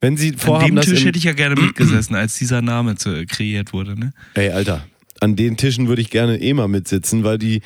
[0.02, 2.96] Wenn sie An vorhaben, dem das Tisch hätte ich ja gerne mitgesessen, als dieser Name
[2.96, 3.98] zu, kreiert wurde.
[3.98, 4.12] Ne?
[4.34, 4.84] Ey, Alter.
[5.20, 7.62] An den Tischen würde ich gerne eh mal mitsitzen, weil die,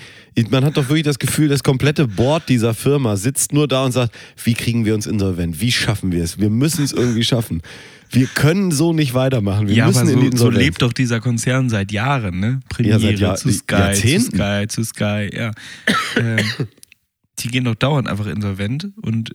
[0.51, 3.93] man hat doch wirklich das Gefühl, das komplette Board dieser Firma sitzt nur da und
[3.93, 5.59] sagt, wie kriegen wir uns insolvent?
[5.63, 6.39] Wie schaffen wir es?
[6.39, 7.63] Wir müssen es irgendwie schaffen.
[8.11, 9.69] Wir können so nicht weitermachen.
[9.69, 12.61] Wir ja, müssen aber in die so, so lebt doch dieser Konzern seit Jahren, ne?
[12.69, 14.37] Premiere seit Jahr- zu Sky, zu Jahrzehnten.
[14.37, 15.53] Sky, zu Sky, ja.
[16.19, 16.45] ähm,
[17.39, 19.35] die gehen doch dauernd einfach insolvent und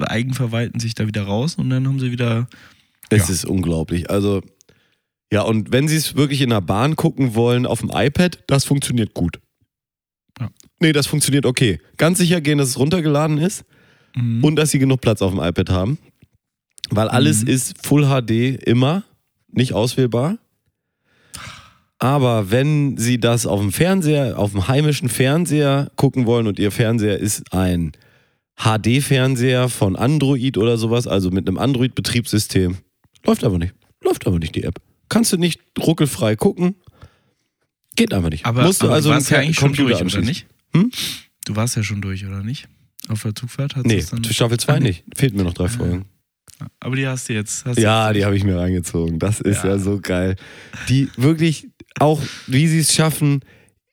[0.00, 2.48] eigenverwalten sich da wieder raus und dann haben sie wieder.
[3.10, 3.34] Es Ja.
[3.34, 4.10] ist unglaublich.
[4.10, 4.42] Also,
[5.32, 8.64] ja, und wenn Sie es wirklich in der Bahn gucken wollen, auf dem iPad, das
[8.64, 9.40] funktioniert gut.
[10.40, 10.50] Ja.
[10.80, 11.80] Nee, das funktioniert okay.
[11.96, 13.64] Ganz sicher gehen, dass es runtergeladen ist
[14.16, 14.42] Mhm.
[14.44, 15.98] und dass Sie genug Platz auf dem iPad haben.
[16.90, 17.48] Weil alles Mhm.
[17.48, 19.04] ist Full HD immer,
[19.50, 20.38] nicht auswählbar.
[21.98, 26.70] Aber wenn Sie das auf dem Fernseher, auf dem heimischen Fernseher gucken wollen und Ihr
[26.70, 27.92] Fernseher ist ein
[28.58, 32.76] HD-Fernseher von Android oder sowas, also mit einem Android-Betriebssystem,
[33.24, 33.74] läuft aber nicht.
[34.02, 34.80] Läuft aber nicht die App.
[35.08, 36.74] Kannst du nicht ruckelfrei gucken.
[37.96, 38.46] Geht einfach nicht.
[38.46, 40.46] aber, Musst du aber also du warst ja eigentlich schon Computer durch, oder nicht?
[40.74, 40.90] Hm?
[41.46, 42.68] Du warst ja schon durch, oder nicht?
[43.08, 44.24] Auf der Zugfahrt hast Nee, dann.
[44.24, 45.04] Staffel 2 Ah, nicht.
[45.16, 46.04] Fehlt mir noch drei Folgen.
[46.80, 47.64] Aber die hast du jetzt.
[47.64, 49.18] Hast Ja, die habe ich mir reingezogen.
[49.18, 49.70] Das ist ja.
[49.70, 49.78] Ja.
[49.78, 50.36] so geil.
[50.88, 51.68] Die wirklich
[51.98, 53.40] auch, wie sie es schaffen,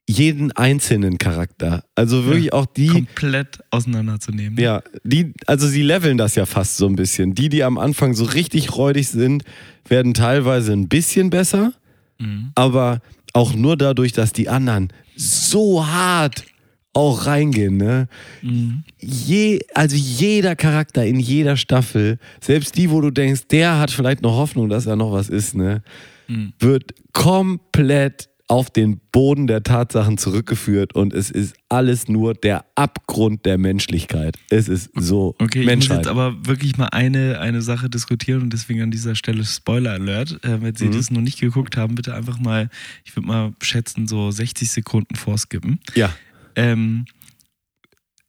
[0.08, 1.84] jeden einzelnen Charakter.
[1.96, 4.60] Also wirklich auch die, komplett auseinanderzunehmen.
[4.60, 7.34] ja, die, also sie leveln das ja fast so ein bisschen.
[7.34, 9.44] Die, die am Anfang so richtig räudig sind,
[9.88, 11.74] werden teilweise ein bisschen besser,
[12.20, 12.52] Mhm.
[12.56, 13.02] aber
[13.34, 16.46] auch nur dadurch, dass die anderen so hart
[16.94, 18.08] auch reingehen, ne?
[18.42, 18.84] Mhm.
[19.02, 24.22] je, also jeder Charakter in jeder Staffel, selbst die, wo du denkst, der hat vielleicht
[24.22, 25.82] noch Hoffnung, dass er noch was ist, ne,
[26.30, 26.54] Mhm.
[26.60, 33.44] wird komplett auf den Boden der Tatsachen zurückgeführt und es ist alles nur der Abgrund
[33.46, 34.38] der Menschlichkeit.
[34.52, 35.98] Es ist so Okay, ich muss Menschheit.
[35.98, 40.44] jetzt aber wirklich mal eine, eine Sache diskutieren und deswegen an dieser Stelle Spoiler Alert.
[40.44, 40.92] Äh, wenn Sie Mhm.
[40.92, 42.70] das noch nicht geguckt haben, bitte einfach mal,
[43.04, 45.80] ich würde mal schätzen, so 60 Sekunden vorskippen.
[45.96, 46.14] ja,
[46.56, 47.06] Ähm,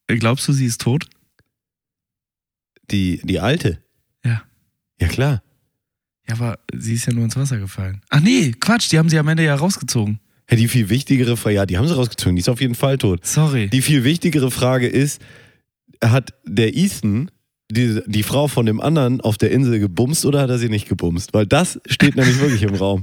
[0.07, 1.07] glaubst du, sie ist tot?
[2.91, 3.83] die, die alte.
[4.25, 4.43] Ja.
[5.01, 5.43] Ja, klar.
[6.29, 8.01] Ja, aber sie ist ja nur ins Wasser gefallen.
[8.11, 10.19] Ach nee, Quatsch, die haben sie am Ende ja rausgezogen.
[10.51, 12.99] Ja, die viel wichtigere Frage, ja, die haben sie rausgezogen, die ist auf jeden Fall
[12.99, 13.25] tot.
[13.27, 13.69] Sorry.
[13.69, 15.21] Die viel wichtigere Frage ist,
[16.05, 17.31] hat der Ethan
[17.71, 20.89] die, die Frau von dem anderen auf der Insel gebumst oder hat er sie nicht
[20.89, 21.35] gebumst?
[21.35, 23.03] Weil das steht nämlich wirklich im Raum.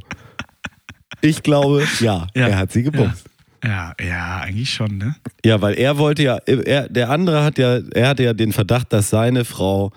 [1.21, 2.47] Ich glaube, ja, Ja.
[2.47, 3.25] er hat sie gebumst.
[3.63, 5.15] ja, ja, eigentlich schon, ne?
[5.45, 5.61] Ja.
[5.61, 9.09] weil er wollte ja, er, der andere hat ja, er hatte ja den Verdacht, dass
[9.09, 9.91] seine Frau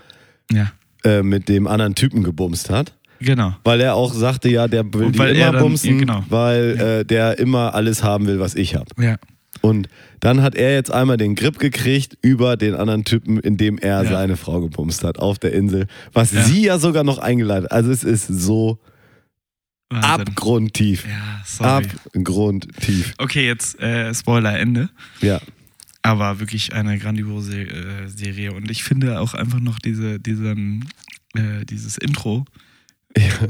[0.50, 0.72] Ja,
[1.04, 2.92] äh, mit dem anderen Typen gebumst hat.
[3.20, 3.56] Genau.
[3.64, 6.24] Weil er auch sagte, ja, der will die er immer dann- bumsen, genau.
[6.28, 6.84] weil Ja.
[7.00, 8.86] äh, der immer alles haben will, was ich habe.
[9.02, 9.16] Ja.
[9.62, 9.88] Und
[10.20, 14.10] dann hat er jetzt einmal den Grip gekriegt über den anderen Typen, indem er Ja.
[14.10, 15.86] seine Frau gebumst hat auf der Insel.
[16.12, 16.42] Was Ja.
[16.42, 17.72] sie ja sogar noch eingeleitet.
[17.72, 18.78] Also es ist so
[19.88, 20.10] Wahnsinn.
[20.28, 21.06] abgrundtief.
[21.06, 21.86] Ja, sorry.
[22.14, 23.14] Abgrundtief.
[23.18, 24.90] Okay, jetzt äh, Spoiler Ende.
[25.20, 25.40] Ja.
[26.02, 28.52] Aber wirklich eine grandiose äh, Serie.
[28.52, 30.84] Und ich finde auch einfach noch diese, diesen,
[31.34, 32.44] äh, dieses Intro.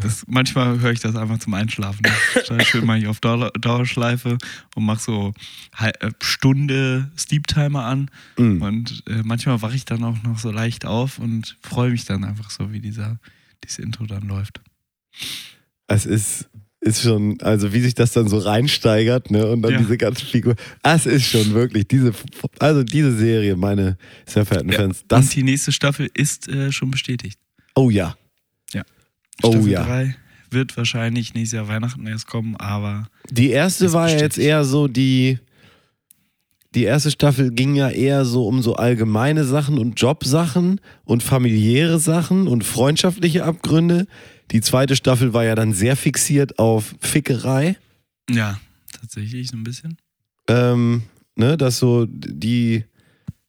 [0.01, 2.03] Das, manchmal höre ich das einfach zum Einschlafen.
[2.65, 4.39] Schön mal hier auf Dauer, Dauerschleife
[4.75, 5.33] und mache so
[5.79, 8.11] äh, Stunde Sleep Timer an.
[8.37, 8.63] Mm.
[8.63, 12.25] Und äh, manchmal wache ich dann auch noch so leicht auf und freue mich dann
[12.25, 13.19] einfach so, wie dieser,
[13.65, 14.61] dieses Intro dann läuft.
[15.89, 16.49] Es ist,
[16.81, 19.47] ist schon, also wie sich das dann so reinsteigert, ne?
[19.47, 19.79] Und dann Ja.
[19.79, 20.57] diese ganzen Figuren.
[20.83, 22.13] Es ist schon wirklich, diese,
[22.61, 25.31] also diese Serie, meine sehr verehrten Fans, und das.
[25.31, 27.41] die nächste Staffel ist äh, schon bestätigt.
[27.75, 28.17] Oh ja.
[29.43, 29.85] Oh Staffel ja.
[29.85, 30.17] 3
[30.51, 34.89] wird wahrscheinlich nächstes Jahr Weihnachten erst kommen, aber Die erste war ja jetzt eher so
[34.89, 35.39] die.
[36.75, 41.99] Die erste Staffel ging ja eher so um so allgemeine Sachen und Jobsachen und familiäre
[41.99, 44.07] Sachen und freundschaftliche Abgründe.
[44.51, 47.77] Die zweite Staffel war ja dann sehr fixiert auf Fickerei.
[48.31, 48.61] ja,
[49.01, 49.97] tatsächlich so ein bisschen.
[50.49, 52.85] Ähm, ne, dass so die,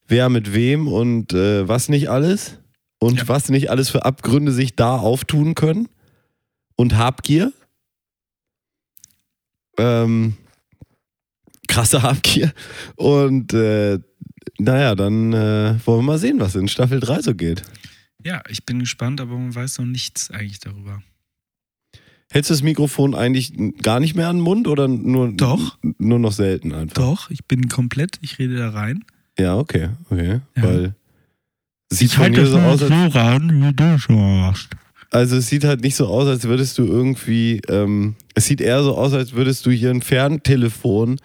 [0.07, 2.59] wer mit wem und äh, was nicht alles
[2.99, 3.27] und Ja.
[3.27, 5.87] was nicht alles für Abgründe sich da auftun können.
[6.75, 7.51] Und Habgier.
[9.77, 10.35] Ähm,
[11.67, 12.53] krasse Habgier.
[12.95, 13.99] Und äh,
[14.59, 17.63] naja, dann äh, wollen wir mal sehen, was in Staffel 3 so geht.
[18.23, 21.01] Ja, ich bin gespannt, aber man weiß noch nichts eigentlich darüber.
[22.29, 25.77] Hältst du das Mikrofon eigentlich gar nicht mehr an den Mund oder nur, Doch.
[25.97, 26.95] nur noch selten einfach?
[26.95, 29.05] Doch, ich bin komplett, ich rede da rein.
[29.39, 30.41] Ja, okay, okay.
[30.55, 30.63] Ja.
[30.63, 30.95] Weil
[31.89, 34.69] sieht von mir so aus, als, ran, wie du es machst.
[35.11, 38.83] also es sieht halt nicht so aus, als würdest du irgendwie, ähm, es sieht eher
[38.83, 41.19] so aus, als würdest du hier ein Ferntelefon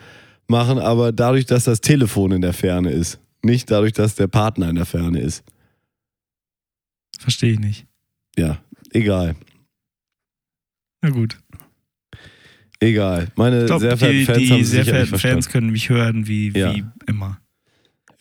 [0.48, 3.18] machen, aber dadurch, dass das Telefon in der Ferne ist.
[3.42, 5.42] Nicht dadurch, dass der Partner in der Ferne ist.
[7.18, 7.86] Verstehe ich nicht.
[8.38, 8.58] Ja,
[8.92, 9.34] egal.
[11.02, 11.38] Na gut.
[12.78, 13.28] Egal.
[13.36, 15.18] Meine Ich glaube, sehr verehrten die, Fans die haben es sehr verehrten.
[15.18, 16.74] Fans können mich hören wie, wie Ja.
[17.06, 17.38] immer.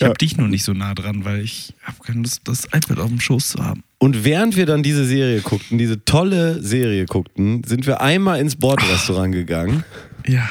[0.02, 0.08] Ich Ja.
[0.08, 3.10] habe dich nur nicht so nah dran, weil ich habe keine Lust, das iPad auf
[3.10, 3.84] dem Schoß zu haben.
[4.00, 8.56] Und während wir dann diese Serie guckten, diese tolle Serie guckten, sind wir einmal ins
[8.56, 9.84] Bordrestaurant gegangen.
[10.26, 10.50] Ja.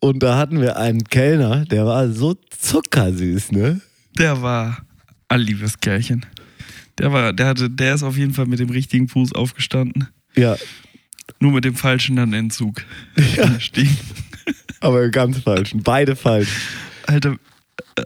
[0.00, 3.80] Und da hatten wir einen Kellner, der war so zuckersüß, ne?
[4.18, 4.82] Der war
[5.28, 6.26] ein liebes Kerlchen.
[6.98, 10.08] Der war, der hatte, der ist auf jeden Fall mit dem richtigen Fuß aufgestanden.
[10.36, 10.56] Ja,
[11.40, 12.82] Nur mit dem falschen dann Entzug.
[13.36, 13.56] Ja.
[14.80, 15.72] aber ganz falsch.
[15.74, 16.50] Beide falsch.
[17.08, 17.36] Alter,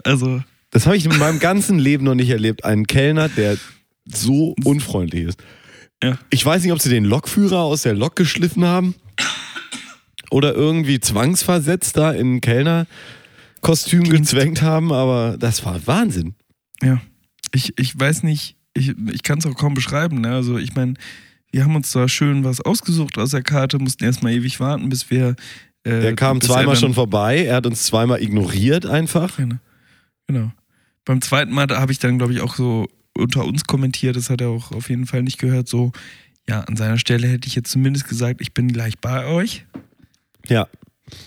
[0.04, 2.64] also, Das habe ich in meinem ganzen Leben noch nicht erlebt.
[2.64, 3.58] Einen Kellner, der
[4.06, 5.42] so unfreundlich ist.
[6.02, 6.18] ja.
[6.30, 8.94] Ich weiß nicht, ob sie den Lokführer aus der Lok geschliffen haben
[10.30, 16.34] oder irgendwie zwangsversetzt da in Kellnerkostüm gezwängt haben, aber das war Wahnsinn.
[16.80, 17.02] Ja.
[17.52, 20.20] Ich, ich weiß nicht, ich, ich kann es auch kaum beschreiben.
[20.20, 20.32] Ne?
[20.32, 20.94] Also, ich meine,
[21.50, 25.10] wir haben uns da schön was ausgesucht aus der Karte, mussten erstmal ewig warten, bis
[25.10, 25.34] wir.
[25.84, 29.36] Äh, Er kam zweimal dann- schon vorbei, er hat uns zweimal ignoriert einfach.
[29.36, 29.56] Genau.
[30.26, 30.52] genau.
[31.04, 34.30] Beim zweiten Mal, da habe ich dann, glaube ich, auch so unter uns kommentiert, das
[34.30, 35.92] hat er auch auf jeden Fall nicht gehört, so,
[36.48, 39.66] ja, an seiner Stelle hätte ich jetzt zumindest gesagt, ich bin gleich bei euch.
[40.48, 40.68] Ja,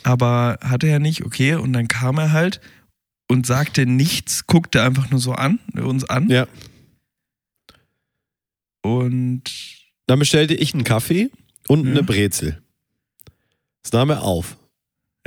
[0.04, 2.60] Aber hatte er nicht, okay, und dann kam er halt
[3.28, 6.30] und sagte nichts, guckte einfach nur so an, uns an.
[6.30, 6.48] ja.
[8.82, 9.44] Und
[10.08, 11.30] Dann bestellte ich einen Kaffee
[11.68, 11.92] und Ja.
[11.92, 12.62] eine Brezel.
[13.86, 14.58] Das nahm er auf.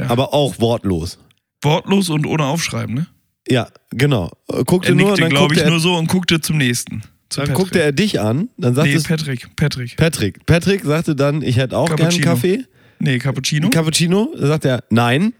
[0.00, 0.10] Ja.
[0.10, 1.18] Aber auch wortlos.
[1.62, 3.06] wortlos und ohne Aufschreiben, ne?
[3.48, 4.32] Ja, genau.
[4.52, 7.02] Äh, Guckte Er nur nickte, dann glaube ich, er, nur so und guckte zum nächsten.
[7.28, 7.54] Zu dann Patrick.
[7.56, 8.48] guckte er dich an.
[8.56, 9.96] Dann sagte Nee, Patrick, Patrick.
[9.96, 10.44] Patrick.
[10.46, 12.24] Patrick sagte dann, ich hätte auch gern Cappuccino.
[12.24, 12.64] Kaffee.
[12.98, 13.70] Nee, Cappuccino.
[13.70, 14.34] Cappuccino.
[14.36, 15.34] Da sagt er, nein.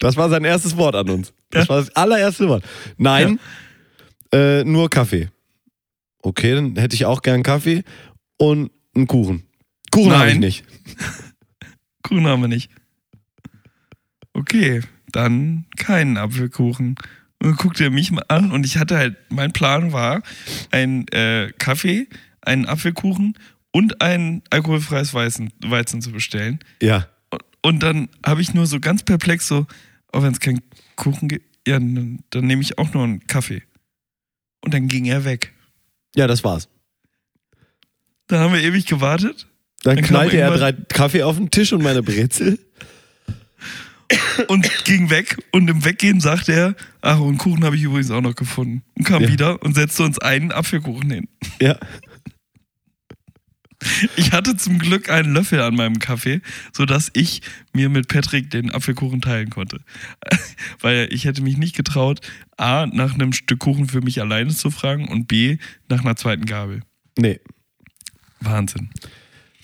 [0.00, 1.32] Das war sein erstes Wort an uns.
[1.50, 1.68] Das Ja.
[1.68, 2.64] war das allererste Wort.
[2.96, 3.38] Nein,
[4.34, 5.28] äh, nur Kaffee.
[6.22, 7.84] Okay, dann hätte ich auch gern Kaffee
[8.36, 9.44] und einen Kuchen.
[9.92, 10.64] Kuchen habe ich nicht.
[12.12, 12.70] Kuchen haben wir nicht.
[14.34, 16.96] Okay, dann keinen Apfelkuchen.
[17.38, 20.22] Und dann guckte er mich mal an und ich hatte halt, mein Plan war,
[20.70, 22.08] ein äh, Kaffee,
[22.42, 23.38] einen Apfelkuchen
[23.72, 26.60] und ein alkoholfreies Weizen, Weizen zu bestellen.
[26.82, 27.08] Ja.
[27.62, 29.66] Und dann habe ich nur so ganz perplex so,
[30.12, 30.60] oh, wenn es keinen
[30.96, 33.62] Kuchen gibt, ja, dann, dann nehme ich auch nur einen Kaffee.
[34.62, 35.54] Und dann ging er weg.
[36.14, 36.68] Ja, das war's.
[38.26, 39.46] Dann haben wir ewig gewartet.
[39.82, 42.58] Dann, Dann knallte er drei Kaffee auf den Tisch und meine Brezel.
[44.48, 45.38] und ging weg.
[45.52, 48.82] Und im Weggehen sagte er, ach, und Kuchen habe ich übrigens auch noch gefunden.
[48.96, 49.28] Und kam Ja.
[49.30, 51.28] wieder und setzte uns einen Apfelkuchen hin.
[51.60, 51.78] Ja.
[54.14, 56.40] Ich hatte zum Glück einen Löffel an meinem Kaffee,
[56.72, 57.42] sodass ich
[57.72, 59.80] mir mit Patrick den Apfelkuchen teilen konnte.
[60.80, 62.20] Weil ich hätte mich nicht getraut,
[62.56, 65.56] A, nach einem Stück Kuchen für mich alleine zu fragen und B,
[65.88, 66.82] nach einer zweiten Gabel.
[67.18, 67.40] Nee.
[68.40, 68.90] Wahnsinn.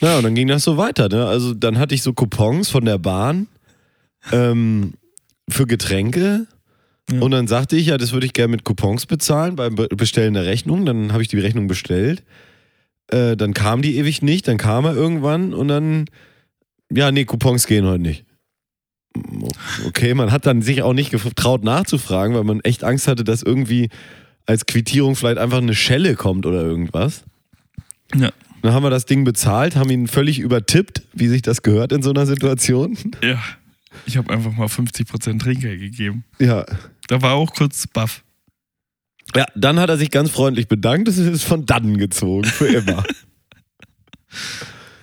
[0.01, 1.09] Na, und dann ging das so weiter.
[1.09, 1.27] Ne?
[1.27, 3.49] Also dann hatte ich so Coupons von der Bahn
[4.33, 4.95] ähm,
[5.49, 6.47] für Getränke.
[7.11, 7.21] Ja.
[7.21, 10.35] Und dann sagte ich, ja, das würde ich gerne mit Coupons bezahlen beim Be Bestellen
[10.35, 10.85] der Rechnung.
[10.87, 12.23] Dann habe ich die Rechnung bestellt.
[13.11, 14.47] Äh, dann kam die ewig nicht.
[14.47, 16.05] Dann kam er irgendwann und dann,
[16.93, 18.25] ja, nee, Coupons gehen heute nicht.
[19.87, 23.43] Okay, man hat dann sich auch nicht getraut nachzufragen, weil man echt Angst hatte, dass
[23.43, 23.89] irgendwie
[24.47, 27.25] als Quittierung vielleicht einfach eine Schelle kommt oder irgendwas.
[28.15, 28.31] Ja.
[28.63, 32.03] Dann haben wir das Ding bezahlt, haben ihn völlig übertippt, wie sich das gehört in
[32.03, 32.97] so einer Situation.
[33.23, 33.41] Ja.
[34.07, 36.25] Ich habe einfach mal 50% Trinkgeld gegeben.
[36.39, 36.65] Ja.
[37.09, 38.23] Da war auch kurz baff.
[39.35, 43.05] Ja, dann hat er sich ganz freundlich bedankt, es ist von dannen gezogen, für immer.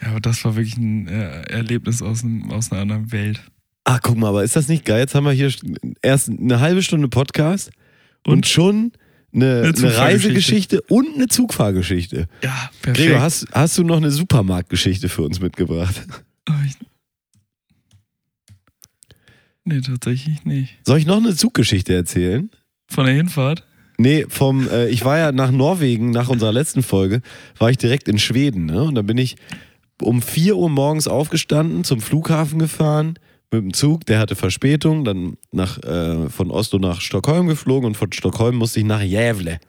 [0.01, 3.41] Ja, aber das war wirklich ein äh, Erlebnis aus, einem, aus einer anderen Welt.
[3.85, 4.99] Ah, guck mal, aber ist das nicht geil?
[4.99, 5.51] Jetzt haben wir hier
[6.03, 7.71] erst eine halbe Stunde Podcast
[8.23, 8.47] und, Und?
[8.47, 8.91] schon
[9.35, 9.97] eine, Eine.
[9.97, 12.27] Reisegeschichte und eine Zugfahrgeschichte.
[12.43, 13.05] Ja, perfekt.
[13.05, 15.95] Gregor, hast, hast du noch eine Supermarktgeschichte für uns mitgebracht?
[16.49, 16.73] Oh, ich...
[19.65, 20.77] Nee, tatsächlich nicht.
[20.85, 22.49] Soll ich noch eine Zuggeschichte erzählen?
[22.87, 23.65] Von der Hinfahrt?
[23.97, 27.21] Nee, vom, äh, ich war ja nach Norwegen, nach unserer letzten Folge,
[27.57, 28.83] war ich direkt in Schweden, ne?
[28.83, 29.37] Und dann bin ich
[30.01, 33.17] um 4 Uhr morgens aufgestanden, zum Flughafen gefahren,
[33.55, 37.97] mit dem Zug, der hatte Verspätung, dann nach, äh, von Oslo nach Stockholm geflogen und
[37.97, 39.59] von Stockholm musste ich nach Gävle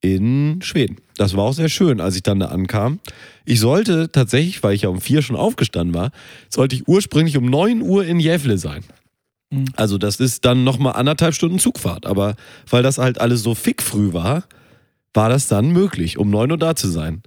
[0.00, 0.96] in Schweden.
[1.16, 3.00] Das war auch sehr schön, als ich dann da ankam.
[3.44, 6.10] Ich sollte tatsächlich, weil ich ja um 4 schon aufgestanden war,
[6.48, 8.82] sollte ich ursprünglich um 9 Uhr in Gävle sein.
[9.50, 9.66] Mhm.
[9.76, 12.06] Also das ist dann nochmal anderthalb Stunden Zugfahrt.
[12.06, 12.36] Aber
[12.68, 14.44] weil das halt alles so fick früh war,
[15.12, 17.22] war das dann möglich, um 9 Uhr da zu sein.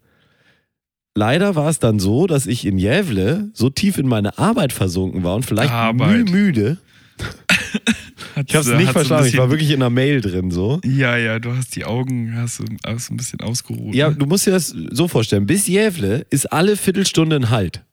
[1.15, 5.23] Leider war es dann so, dass ich in Jävle so tief in meine Arbeit versunken
[5.23, 6.77] war und vielleicht müh müde.
[8.47, 10.81] Ich habe es nicht verstanden, ich war wirklich in einer Mail drin so.
[10.83, 13.93] Ja, ja, du hast die Augen, hast du hast ein bisschen ausgeruht.
[13.93, 14.15] Ja, ne?
[14.15, 15.45] du musst dir das so vorstellen.
[15.45, 17.83] Bis Jävle ist alle Viertelstunde ein Halt.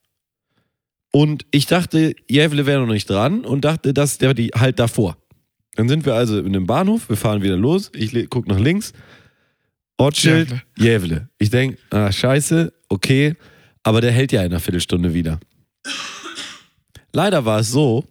[1.12, 5.18] Und ich dachte, Jävle wäre noch nicht dran und dachte, dass der die halt davor.
[5.74, 7.90] Dann sind wir also in einem Bahnhof, wir fahren wieder los.
[7.94, 8.92] Ich le- guck nach links.
[9.98, 10.62] Ortsschild, Jävle.
[10.78, 11.28] Jävle.
[11.38, 13.34] Ich denke, ah, scheiße, okay,
[13.82, 15.40] aber der hält ja in einer Viertelstunde wieder.
[17.12, 18.04] Leider war es so,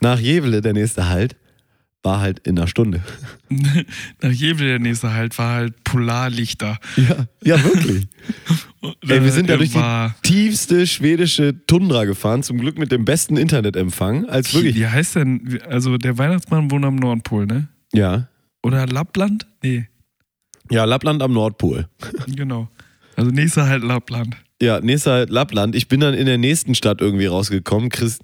[0.00, 1.36] nach Jävle, der nächste Halt,
[2.02, 3.02] war halt in einer Stunde.
[4.20, 6.78] Nach jedem der nächste Halt war halt Polarlichter.
[6.96, 8.06] Ja, ja, wirklich.
[9.08, 13.38] Ey, wir sind da durch die tiefste schwedische Tundra gefahren, zum Glück mit dem besten
[13.38, 14.26] Internetempfang.
[14.26, 14.74] Als wie, wirklich.
[14.76, 17.68] wie heißt denn, also der Weihnachtsmann wohnt am Nordpol, ne?
[17.94, 18.28] Ja.
[18.62, 19.46] Oder Lappland?
[19.62, 19.88] Nee,
[20.70, 21.88] Ja, Lappland am Nordpol.
[22.26, 22.68] genau.
[23.16, 24.36] Also nächster Halt Lappland.
[24.62, 25.74] Ja, nächster halt Lappland.
[25.74, 27.90] Ich bin dann in der nächsten Stadt irgendwie rausgekommen.
[27.90, 28.22] Christ.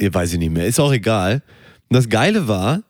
[0.00, 0.66] Ja, weiß ich nicht mehr.
[0.66, 1.42] Ist auch egal.
[1.88, 2.82] Und das Geile war,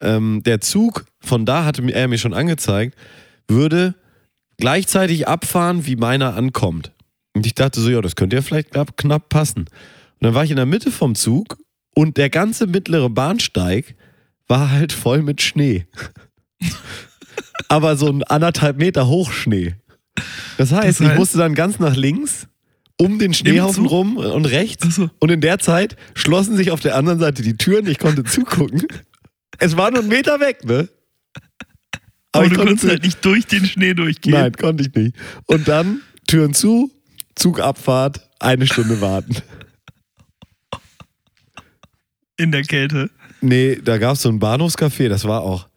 [0.00, 2.96] ähm, der Zug, von da hatte er mir schon angezeigt,
[3.48, 3.94] würde
[4.58, 6.92] gleichzeitig abfahren, wie meiner ankommt.
[7.34, 9.60] Und ich dachte so, ja, das könnte ja vielleicht knapp, knapp passen.
[9.60, 9.68] Und
[10.20, 11.58] dann war ich in der Mitte vom Zug
[11.94, 13.94] und der ganze mittlere Bahnsteig
[14.48, 15.86] war halt voll mit Schnee.
[17.68, 19.74] Aber so ein anderthalb Meter Hochschnee.
[20.58, 22.46] Das heißt, Das ich heißt- musste dann ganz nach links,
[22.98, 24.94] um den Schneehaufen rum und rechts.
[24.96, 25.10] So.
[25.18, 27.86] Und in der Zeit schlossen sich auf der anderen Seite die Türen.
[27.86, 28.86] Ich konnte zugucken.
[29.58, 30.88] Es war nur ein Meter weg, ne?
[32.32, 34.32] Aber, ich du konnte konntest zu- halt nicht durch den Schnee durchgehen.
[34.34, 35.16] Nein, konnte ich nicht.
[35.46, 36.90] Und dann Türen zu,
[37.34, 39.36] Zugabfahrt, eine Stunde warten.
[42.36, 43.10] In der Kälte.
[43.40, 45.68] Nee, da gab es so ein Bahnhofscafé, das war auch,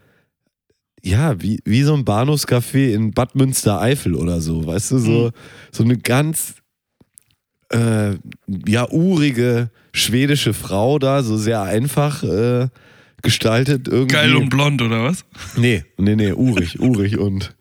[1.03, 5.31] ja, wie, wie so ein Bahnhofscafé in Bad Münstereifel oder so, weißt du, so, Mhm.
[5.71, 6.55] so eine ganz,
[7.71, 8.15] äh,
[8.67, 12.67] ja, urige schwedische Frau da, so sehr einfach äh,
[13.21, 14.15] gestaltet irgendwie.
[14.15, 15.25] Geil und blond, oder was?
[15.55, 17.55] Nee, nee, nee, urig, urig und,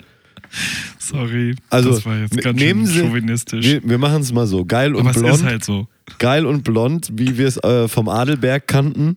[0.98, 3.66] Sorry, Also, das war jetzt ne- ganz nehmen schön Sie- chauvinistisch.
[3.66, 5.34] wir, wir machen es mal so, geil und Aber es blond.
[5.34, 5.86] ist halt so.
[6.18, 9.16] geil und blond, wie wir es äh, vom Adelberg kannten,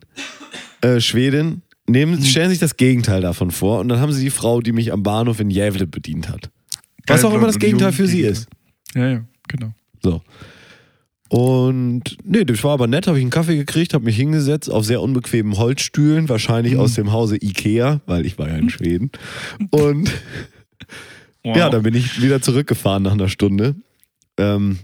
[0.82, 2.24] äh, Schwedin, nehmen, Hm.
[2.24, 5.04] stellen sich das Gegenteil davon vor und dann haben sie die Frau, die mich am
[5.04, 6.50] Bahnhof in Gävle bedient hat.
[7.08, 8.48] Was auch immer das Gegenteil für sie ist.
[8.96, 9.74] Ja, ja, genau.
[10.04, 10.22] So.
[11.30, 14.84] Und nee, das war aber nett, habe ich einen Kaffee gekriegt, habe mich hingesetzt auf
[14.86, 19.12] sehr unbequemen Holzstühlen, wahrscheinlich aus dem Hause Ikea, weil ich war ja in Schweden.
[19.72, 20.12] Und
[21.44, 21.58] Wow.
[21.58, 23.74] ja, dann bin ich wieder zurückgefahren nach einer Stunde.
[24.38, 24.78] Ähm,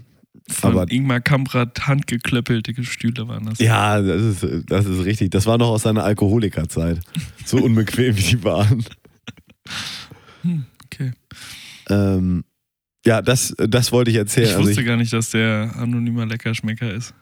[0.50, 3.58] Von aber- Ingmar Kamprad handgeklöppelte Stühle waren das.
[3.58, 5.30] Ja, das ist, das ist richtig.
[5.30, 7.00] Das war noch aus seiner Alkoholikerzeit.
[7.44, 8.84] So unbequem wie die waren.
[10.86, 11.12] Okay.
[11.90, 12.44] Ähm,
[13.04, 14.46] ja, das, das wollte ich erzählen.
[14.48, 17.14] Ich Also wusste ich, gar nicht, dass der anonymer Leckerschmecker ist.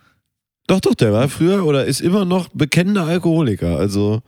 [0.66, 3.76] doch, doch, der war früher oder ist immer noch bekennender Alkoholiker.
[3.78, 4.22] Also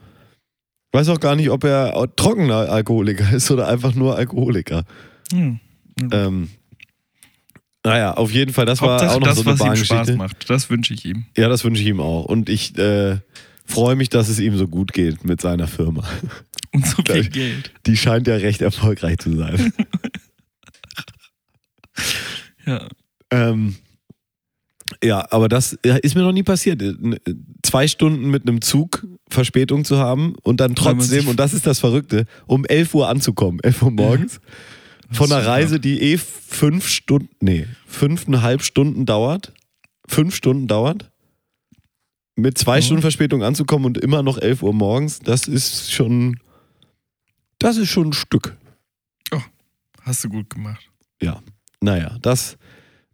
[0.91, 4.83] weiß auch gar nicht, ob er trockener Alkoholiker ist oder einfach nur Alkoholiker.
[5.31, 5.59] Hm.
[6.11, 6.49] Ähm,
[7.85, 10.11] naja, auf jeden Fall, das war Hauptsache auch noch das, so eine was ihm Spaß
[10.15, 10.49] macht.
[10.49, 11.25] Das wünsche ich ihm.
[11.37, 12.25] Ja, das wünsche ich ihm auch.
[12.25, 13.19] Und ich äh,
[13.65, 16.03] freue mich, dass es ihm so gut geht mit seiner Firma.
[16.73, 17.29] Und so viel.
[17.29, 17.71] Geld.
[17.85, 19.73] Die scheint ja recht erfolgreich zu sein.
[22.65, 22.87] Ja.
[23.31, 23.75] Ähm,
[25.03, 26.81] ja, aber das ja, ist mir noch nie passiert.
[26.81, 26.93] Äh,
[27.63, 31.79] Zwei Stunden mit einem Zug Verspätung zu haben und dann trotzdem, und das ist das
[31.79, 34.39] Verrückte, um 11 Uhr anzukommen, 11 Uhr morgens,
[35.11, 35.45] von einer.
[35.45, 39.53] Reise, die eh fünf Stunden, nee, fünfeinhalb Stunden dauert,
[40.07, 41.11] fünf Stunden dauert,
[42.35, 42.83] mit zwei Mhm.
[42.83, 46.39] Stunden Verspätung anzukommen und immer noch 11 Uhr morgens, das ist schon,
[47.59, 48.55] das ist schon ein Stück.
[50.01, 50.89] Hast du gut gemacht.
[51.21, 51.41] Ja.
[51.81, 52.57] Naja, das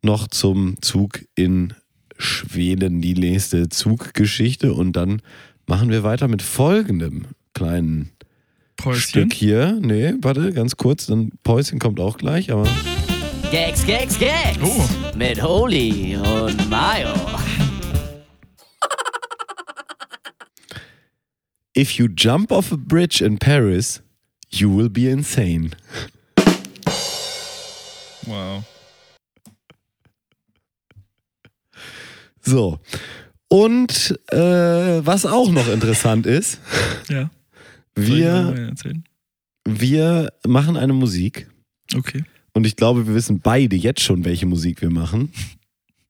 [0.01, 1.73] noch zum Zug in
[2.17, 4.73] Schweden, die nächste Zuggeschichte.
[4.73, 5.21] Und dann
[5.67, 8.11] machen wir weiter mit folgendem kleinen
[8.77, 9.01] Päuschen.
[9.01, 9.77] Stück hier.
[9.81, 11.05] Nee, warte, ganz kurz.
[11.07, 12.67] Dann Päuschen kommt auch gleich, aber.
[13.51, 14.57] Gags, Gags, Gags.
[14.63, 14.85] Oh.
[15.17, 17.13] Mit Holy und Mayo.
[21.77, 24.01] If you jump off a bridge in Paris,
[24.49, 25.71] you will be insane.
[28.25, 28.63] Wow.
[32.41, 32.79] So.
[33.47, 34.37] Und äh,
[35.05, 36.59] was auch noch interessant ist,
[37.09, 37.29] Ja.
[37.95, 38.71] Wir,
[39.65, 41.49] wir machen eine Musik.
[41.93, 42.23] Okay.
[42.53, 45.31] Und ich glaube, wir wissen beide jetzt schon, welche Musik wir machen.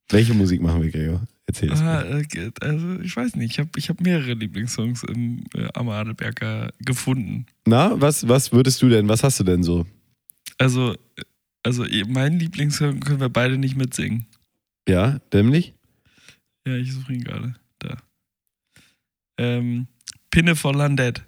[0.10, 1.28] Welche Musik machen wir, Gregor?
[1.48, 2.22] Erzähl es Ah, mir.
[2.22, 6.72] äh, also ich weiß nicht, ich habe ich hab mehrere Lieblingssongs im äh, am Adelberger
[6.80, 7.46] gefunden.
[7.66, 9.86] Na, was, was würdest du denn, was hast du denn so?
[10.58, 10.96] Also,
[11.64, 14.26] also eh, meinen Lieblingssong können wir beide nicht mitsingen.
[14.88, 15.74] Ja, nämlich?
[16.68, 17.56] Ja, ich suche ihn gerade.
[17.80, 17.98] Da.
[19.38, 19.88] Ähm,
[20.32, 21.24] Pinne von Landet.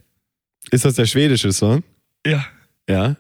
[0.72, 1.84] Ist das der schwedische Song?
[2.26, 2.46] Ja,
[2.90, 3.16] Ja.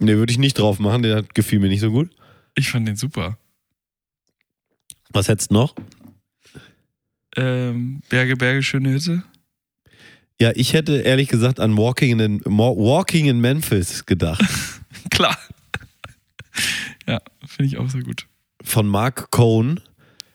[0.00, 2.10] Ne, würde ich nicht drauf machen, der gefiel mir nicht so gut.
[2.54, 3.36] ich fand den super.
[5.10, 5.74] Was hättest du noch?
[7.36, 9.22] Ähm, Berge, Berge, schöne Hütte.
[10.40, 14.40] Ja, ich hätte ehrlich gesagt an Walking in, Walking in Memphis gedacht.
[15.10, 15.36] Klar.
[17.06, 18.26] ja, finde ich auch sehr gut.
[18.62, 19.80] Von Mark Cohn,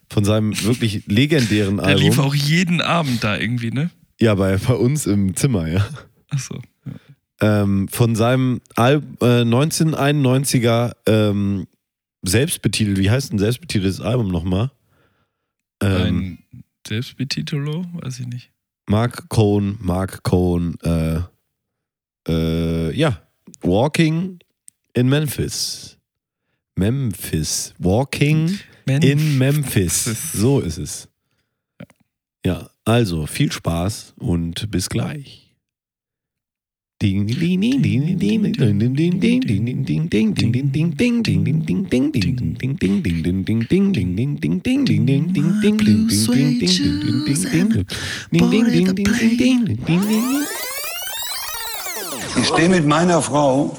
[0.10, 2.26] von seinem wirklich legendären Der lief Album.
[2.26, 3.92] auch jeden Abend da irgendwie, ne?
[4.24, 5.86] Ja, bei, bei uns im Zimmer, ja.
[6.30, 6.62] Achso.
[7.42, 11.68] ähm, von seinem Al äh, 1991er ähm,
[12.22, 14.72] selbstbetitelt, wie heißt ein selbstbetiteltes Album nochmal?
[15.82, 17.86] Ähm, Ein Selbstbetitulo?
[17.96, 18.50] Weiß ich nicht.
[18.88, 21.20] Mark Cohn, Mark Cohn, äh,
[22.30, 23.22] äh, ja,
[23.62, 24.40] Walking
[24.94, 25.98] in Memphis.
[26.78, 27.74] Memphis.
[27.78, 30.06] Walking in Memphis.
[30.34, 31.10] So ist es.
[32.46, 35.56] Ja, also viel Spaß und bis gleich.
[52.36, 53.78] Ich stehe mit meiner Frau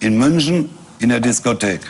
[0.00, 1.80] in München in der Diskothek,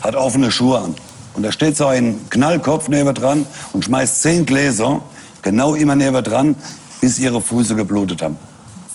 [0.00, 0.94] hat offene Schuhe an.
[1.34, 5.02] Und da steht so ein Knallkopf neben dran und schmeißt zehn Gläser
[5.46, 6.56] genau immer neben dran,
[7.00, 8.36] bis ihre Füße geblutet haben.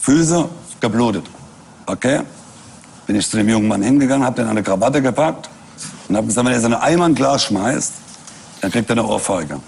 [0.02, 0.50] Füße
[0.82, 1.26] geblutet.
[1.86, 2.22] Okay?
[3.08, 5.50] Bin ich zu dem jungen Mann hingegangen, hab den eine Krawatte gepackt
[6.10, 7.94] und hab gesagt, wenn er so eine Eimer ein Glas schmeißt,
[8.60, 9.62] dann kriegt er eine Ohrfeige.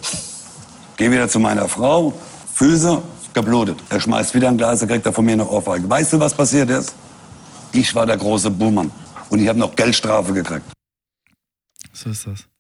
[0.98, 2.14] Geh wieder zu meiner Frau,
[2.54, 3.02] Füße
[3.34, 3.80] geblutet.
[3.90, 5.90] Er schmeißt wieder ein Glas, er kriegt er von mir eine Ohrfeige.
[5.90, 6.94] Weißt du, was passiert ist?
[7.72, 8.92] Ich war der große Buhmann
[9.30, 10.66] und ich habe noch Geldstrafe gekriegt.
[11.94, 12.53] So ist das.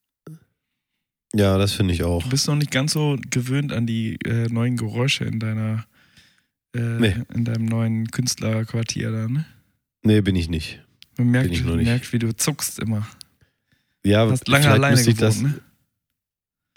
[1.35, 2.23] Ja, das finde ich auch.
[2.23, 5.85] Du bist noch nicht ganz so gewöhnt an die äh, neuen Geräusche in deiner
[6.75, 7.15] äh, Nee.
[7.33, 9.45] in deinem neuen Künstlerquartier da, ne?
[10.03, 10.81] Nee, bin ich nicht.
[11.17, 11.85] Man merkt, Bin ich noch nicht.
[11.85, 13.07] merkt, wie du zuckst immer.
[14.05, 15.61] Ja, Hast lange vielleicht alleine müsste ich das, gewohnt, ne?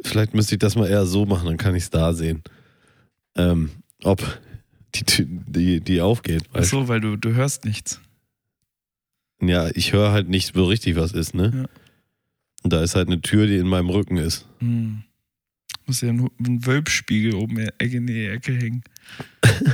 [0.05, 2.43] Vielleicht müsste ich das mal eher so machen, dann kann ich es da sehen.
[3.35, 3.71] Ähm,
[4.05, 4.23] ob
[4.95, 6.45] die, die, die aufgeht.
[6.53, 8.01] Ach so, weil du, du hörst nichts.
[9.41, 11.53] Ja, ich höre halt nicht so richtig, was ist, ne?
[11.55, 11.81] Ja.
[12.63, 14.47] Und da ist halt eine Tür, die in meinem Rücken ist.
[14.59, 15.03] Hm.
[15.87, 18.83] Muss ja ein, ein Wölbspiegel oben in der Ecke, in die Ecke hängen.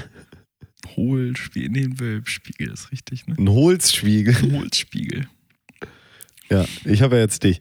[0.96, 3.36] Hohlspiegel, nee, ein Wölbspiegel ist richtig, ne?
[3.38, 4.34] Ein Holzspiegel.
[4.36, 5.28] Ein Hohlspiegel.
[6.50, 7.60] Ja, ich habe ja jetzt dich.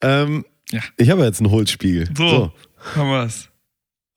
[0.00, 0.80] Ähm, Ja.
[0.96, 2.08] Ich habe ja jetzt einen Holzspiegel.
[2.16, 2.52] So.
[2.94, 3.48] Haben wir's.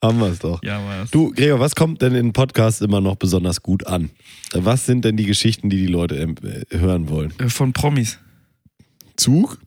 [0.03, 0.63] haben wir es doch.
[0.63, 1.11] Ja, war's.
[1.11, 4.09] Du, Gregor, was kommt denn in Podcasts immer noch besonders gut an?
[4.53, 7.33] Was sind denn die Geschichten, die die Leute äh, hören wollen?
[7.37, 8.17] Äh, Von Promis.
[9.17, 9.59] Zug?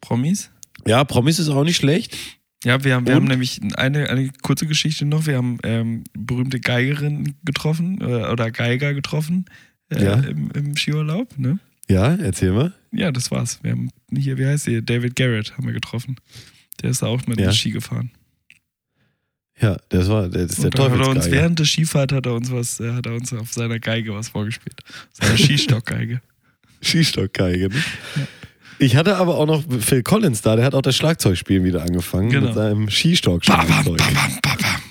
[0.00, 0.50] Promis?
[0.86, 2.16] Ja, Promis ist auch nicht schlecht.
[2.64, 3.22] Ja, wir haben, wir Und?
[3.22, 5.26] haben nämlich eine, eine kurze Geschichte noch.
[5.26, 9.46] Wir haben ähm, berühmte Geigerin getroffen äh, oder Geiger getroffen
[9.90, 10.14] äh, Ja.
[10.14, 11.38] im, im Skiurlaub.
[11.38, 11.58] Ne?
[11.88, 12.72] Ja, erzähl mal.
[12.92, 13.60] Ja, das war's.
[13.62, 14.82] Wir haben hier, wie heißt sie?
[14.82, 16.16] David Garrett haben wir getroffen.
[16.82, 17.48] Der ist da auch mit Ja.
[17.50, 18.10] dem Ski gefahren.
[19.60, 21.32] Ja, das war das ist der er uns Teufelsgeiger.
[21.36, 24.28] während der Skifahrt hat er uns was, äh, hat er uns auf seiner Geige was
[24.30, 24.80] vorgespielt.
[25.12, 26.22] Seiner Skistockgeige.
[26.82, 27.68] Skistockgeige.
[27.68, 27.82] Ne?
[28.82, 32.30] Ich hatte aber auch noch Phil Collins da, der hat auch das Schlagzeugspielen wieder angefangen
[32.30, 32.46] Genau.
[32.46, 34.82] mit seinem skistock Babam, babam, babam.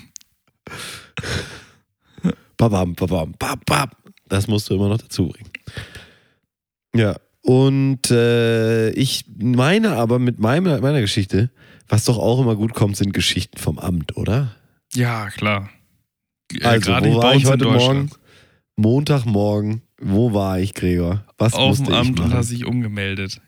[2.56, 3.96] Babam, babam, bab, bab.
[4.28, 5.50] Das musst du immer noch dazu bringen.
[6.94, 11.50] Ja, und äh, ich meine aber mit meiner, meiner Geschichte,
[11.88, 14.54] was doch auch immer gut kommt, sind Geschichten vom Amt, oder?
[14.94, 15.70] Ja, klar.
[16.52, 17.64] Äh, Also, gerade wo war ich heute.
[17.64, 18.10] Morgen?
[18.76, 19.82] Montagmorgen.
[20.00, 21.24] Wo war ich, Gregor?
[21.38, 22.34] Was Auf musste dem Amt ich und machen?
[22.34, 23.40] hast dich umgemeldet.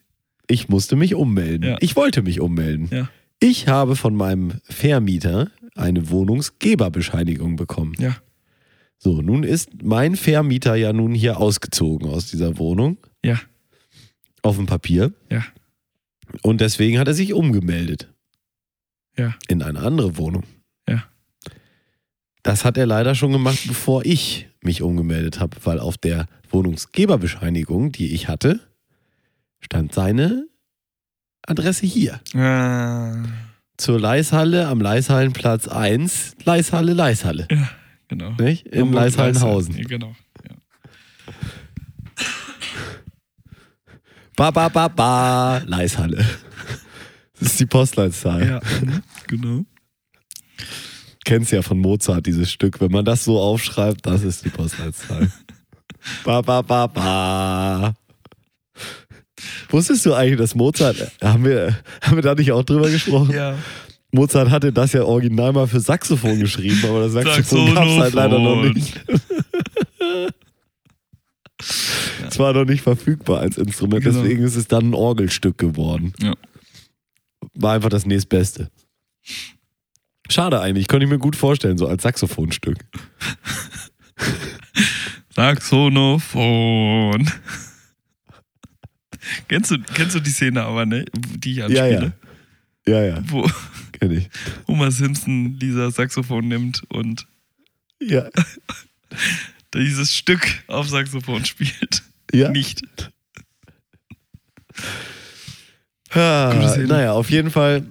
[0.48, 1.70] Ich musste mich ummelden.
[1.70, 1.76] Ja.
[1.80, 2.88] Ich wollte mich ummelden.
[2.90, 3.08] Ja.
[3.40, 7.94] Ich habe von meinem Vermieter eine Wohnungsgeberbescheinigung bekommen.
[7.98, 8.16] Ja.
[8.98, 13.40] So, nun ist mein Vermieter ja nun hier ausgezogen aus dieser Wohnung Ja.
[14.42, 15.44] auf dem Papier Ja.
[16.42, 18.08] und deswegen hat er sich umgemeldet
[19.18, 19.34] Ja.
[19.48, 20.44] in eine andere Wohnung.
[20.88, 21.04] Ja.
[22.44, 27.90] Das hat er leider schon gemacht, bevor ich mich umgemeldet habe, weil auf der Wohnungsgeberbescheinigung,
[27.92, 28.60] die ich hatte,
[29.62, 30.46] stand seine
[31.46, 32.20] Adresse hier.
[32.34, 33.22] Ah,
[33.76, 37.48] Zur Leishalle am Leishallenplatz 1, Leishalle, Leishalle.
[38.08, 38.30] genau.
[38.38, 38.66] Nicht?
[38.66, 39.76] In Hamburg, Leishallenhausen.
[39.76, 40.14] Ja, genau.
[40.48, 40.56] Ja.
[44.36, 46.24] Ba, ba, ba, ba, Leishalle.
[47.38, 48.46] Das ist die Postleitzahl.
[48.46, 48.60] ja.
[48.80, 49.64] mhm, Genau.
[51.24, 52.80] Kennst ja von Mozart dieses Stück.
[52.80, 55.28] Wenn man das so aufschreibt, das ist die Postleitzahl.
[56.24, 57.94] ba, ba, ba, ba.
[59.72, 63.34] Wusstest du eigentlich, dass Mozart, haben wir, haben wir da nicht auch drüber gesprochen?
[63.34, 63.56] Ja.
[64.12, 68.14] Mozart hatte das ja original mal für Saxophon geschrieben, aber das Saxophon gab es halt
[68.14, 69.00] leider noch nicht.
[72.28, 74.20] Es war noch nicht verfügbar als Instrument, Genau.
[74.20, 76.12] deswegen ist es dann ein Orgelstück geworden.
[76.20, 76.34] Ja.
[77.54, 78.68] War einfach das nächstbeste.
[80.28, 82.78] Schade eigentlich, konnte ich mir gut vorstellen, so als Saxophonstück.
[85.34, 87.30] Saxonophon.
[89.48, 91.04] Kennst, du, kennst du die Szene aber, ne?
[91.36, 92.12] Die ich Ja, anspiele?
[92.86, 92.92] ja.
[92.94, 93.48] Ja, ja, Wo
[93.92, 94.28] kenne ich.
[94.66, 97.26] Homer Simpson Lisa Saxophon nimmt und
[98.00, 98.28] Ja.
[99.74, 102.02] dieses Stück auf Saxophon spielt.
[102.32, 102.50] Ja.
[102.50, 102.82] Nicht.
[106.10, 106.86] Szene.
[106.88, 107.86] naja, auf jeden Fall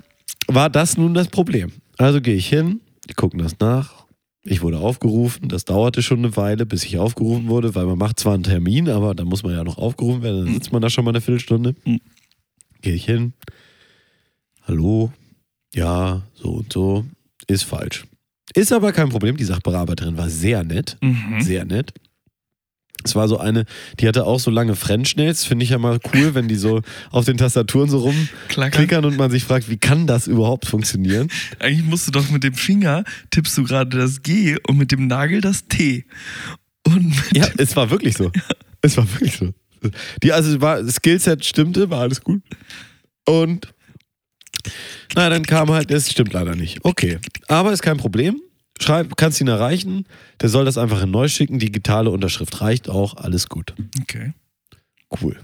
[0.48, 1.72] war das nun das Problem.
[1.98, 4.01] Also gehe ich hin, die gucken das nach.
[4.44, 8.20] Ich wurde aufgerufen, das dauerte schon eine Weile, bis ich aufgerufen wurde, weil man macht
[8.20, 10.90] zwar einen Termin, aber da muss man ja noch aufgerufen werden, dann sitzt man da
[10.90, 11.76] schon mal eine Viertelstunde.
[11.86, 12.00] Mhm.
[12.82, 13.34] Gehe ich hin.
[14.68, 15.12] Hallo,
[15.76, 17.06] ja, so und so,
[17.48, 18.06] ist falsch.
[18.56, 21.42] Ist aber kein Problem, die Sachbearbeiterin war sehr nett, Mhm.
[21.42, 21.94] sehr nett.
[23.04, 23.66] Es war so eine,
[24.00, 26.82] die hatte auch so lange French-Nails, finde ich ja mal cool, wenn die so
[27.12, 31.30] auf den Tastaturen so rumklickern und man sich fragt, wie kann das überhaupt funktionieren?
[31.60, 35.08] Eigentlich musst du doch mit dem Finger tippst du gerade das G und mit dem
[35.08, 36.06] Nagel das T.
[36.86, 38.32] Und Ja, es war wirklich so.
[38.84, 39.54] Es war wirklich so.
[40.24, 42.42] Die, also war, das Skillset stimmte, war alles gut.
[43.28, 43.72] Und
[45.16, 46.80] na, dann kam halt, das stimmt leider nicht.
[46.84, 47.20] Okay.
[47.48, 48.42] Aber ist kein Problem.
[48.82, 50.06] Schreib, kannst ihn erreichen.
[50.42, 51.60] Der soll das einfach in neu schicken.
[51.60, 53.16] Digitale Unterschrift reicht auch.
[53.16, 53.76] Alles gut.
[54.02, 54.34] Okay.
[55.22, 55.38] Cool.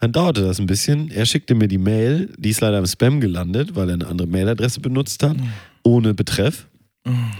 [0.00, 1.10] Dann dauerte das ein bisschen.
[1.10, 4.28] Er schickte mir die Mail, die ist leider im Spam gelandet, weil er eine andere
[4.28, 5.36] Mailadresse benutzt hat,
[5.82, 6.68] ohne Betreff,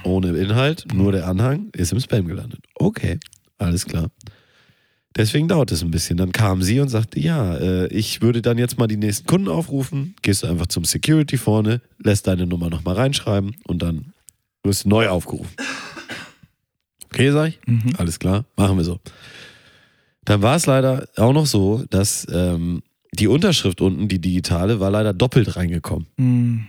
[0.03, 2.61] ohne Inhalt, nur der Anhang, ist im Spam gelandet.
[2.75, 3.19] Okay,
[3.59, 4.09] alles klar.
[5.17, 6.17] Deswegen dauert es ein bisschen.
[6.17, 9.49] Dann kam sie und sagte, ja, äh, ich würde dann jetzt mal die nächsten Kunden
[9.49, 14.13] aufrufen, gehst du einfach zum Security vorne, lässt deine Nummer nochmal reinschreiben und dann
[14.65, 15.55] wirst du neu aufgerufen.
[17.07, 17.61] Okay, sag ich.
[17.99, 18.99] Alles klar, machen wir so.
[20.25, 24.91] Dann war es leider auch noch so, dass ähm, die Unterschrift unten, die digitale, war
[24.91, 26.09] leider doppelt reingekommen.
[26.17, 26.67] Mhm.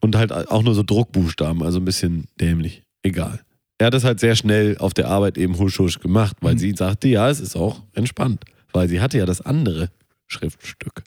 [0.00, 2.84] Und halt auch nur so Druckbuchstaben, also ein bisschen dämlich.
[3.02, 3.40] Egal.
[3.78, 6.72] Er hat es halt sehr schnell auf der Arbeit eben husch husch gemacht, weil sie
[6.72, 8.44] sagte, ja, es ist auch entspannt.
[8.72, 9.90] Weil sie hatte ja das andere
[10.26, 11.02] Schriftstück.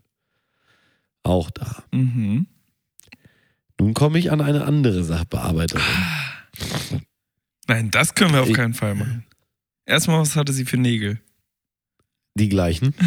[1.23, 1.83] Auch da.
[1.91, 2.47] Mhm.
[3.79, 5.81] Nun komme ich an eine andere Sachbearbeiterin.
[7.67, 9.25] Nein, das können wir auf keinen Fall machen.
[9.85, 11.19] Erstmal, was hatte sie für Nägel?
[12.35, 12.93] Die gleichen.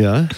[0.00, 0.28] Ja.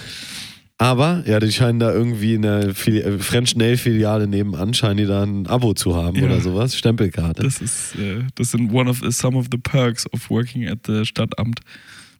[0.79, 4.97] Aber, ja, die scheinen da irgendwie in der Fili äh, French Nail Filiale nebenan, scheinen
[4.97, 6.25] die da ein Abo zu haben Ja.
[6.25, 6.75] oder sowas.
[6.75, 7.43] Stempelkarte.
[7.43, 11.05] Das ist, äh, das sind one of some of the perks of working at the
[11.05, 11.61] Stadtamt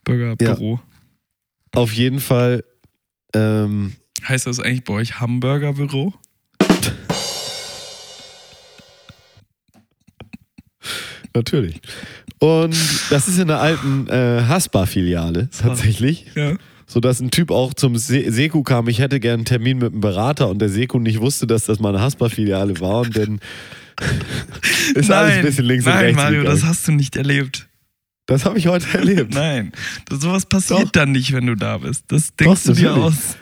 [0.05, 0.81] Bürgerbüro.
[1.73, 2.63] Auf jeden Fall,
[3.35, 3.95] ähm,
[4.29, 6.13] Heißt das eigentlich bei euch Hamburgerbüro?
[11.35, 11.81] natürlich.
[12.39, 12.75] Und
[13.11, 16.27] das ist in der alten äh, Haspa-Filiale tatsächlich.
[16.35, 16.55] Ja.
[16.87, 20.01] sodass ein Typ auch zum Se Seku kam, ich hätte gern einen Termin mit einem
[20.01, 23.41] Berater und der Seku nicht wusste, dass das mal eine Haspa-Filiale war und dann
[24.95, 26.57] ist alles ein bisschen links und nein, rechts Mario, gegangen.
[26.61, 27.69] das hast du nicht erlebt.
[28.27, 29.35] Das habe ich heute erlebt.
[29.35, 29.73] Nein,
[30.09, 30.91] das, sowas passiert Doch.
[30.93, 32.05] dann nicht, wenn du da bist.
[32.09, 33.37] Das denkst Doch, du dir aus.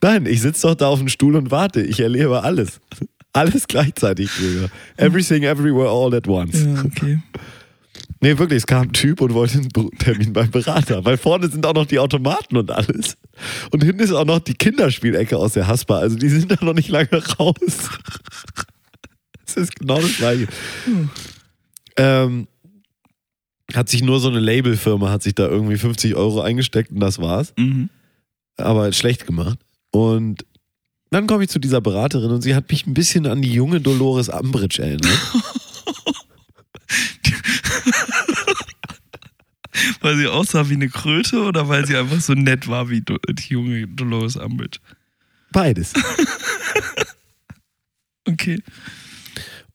[0.00, 1.80] Nein, ich sitze doch da auf dem Stuhl und warte.
[1.82, 2.80] Ich erlebe alles.
[3.32, 4.68] Alles gleichzeitig, Digga.
[4.96, 6.64] Everything, everywhere, all at once.
[6.64, 7.20] Ja, okay.
[8.20, 11.64] Nee, wirklich, es kam ein Typ und wollte einen Termin beim Berater, weil vorne sind
[11.64, 13.16] auch noch die Automaten und alles.
[13.70, 16.74] Und hinten ist auch noch die Kinderspielecke aus der Haspa, also die sind da noch
[16.74, 17.54] nicht lange raus.
[19.46, 20.46] Das ist genau das gleiche.
[21.96, 22.48] Ähm,
[23.72, 27.18] hat sich nur so eine Labelfirma, hat sich da irgendwie 50 Euro eingesteckt und das
[27.18, 27.54] war's.
[27.56, 27.88] Mhm.
[28.58, 29.58] aber schlecht gemacht.
[29.90, 30.44] Und
[31.10, 33.80] dann komme ich zu dieser Beraterin und sie hat mich ein bisschen an die junge
[33.80, 35.18] Dolores Umbridge erinnert.
[40.00, 43.48] Weil sie aussah wie eine Kröte oder weil sie einfach so nett war wie die
[43.48, 44.78] junge Dolores Umbridge?
[45.52, 45.92] Beides.
[48.28, 48.62] Okay.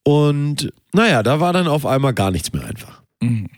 [0.04, 3.02] Und naja, da war dann auf einmal gar nichts mehr einfach.
[3.22, 3.50] Mhm.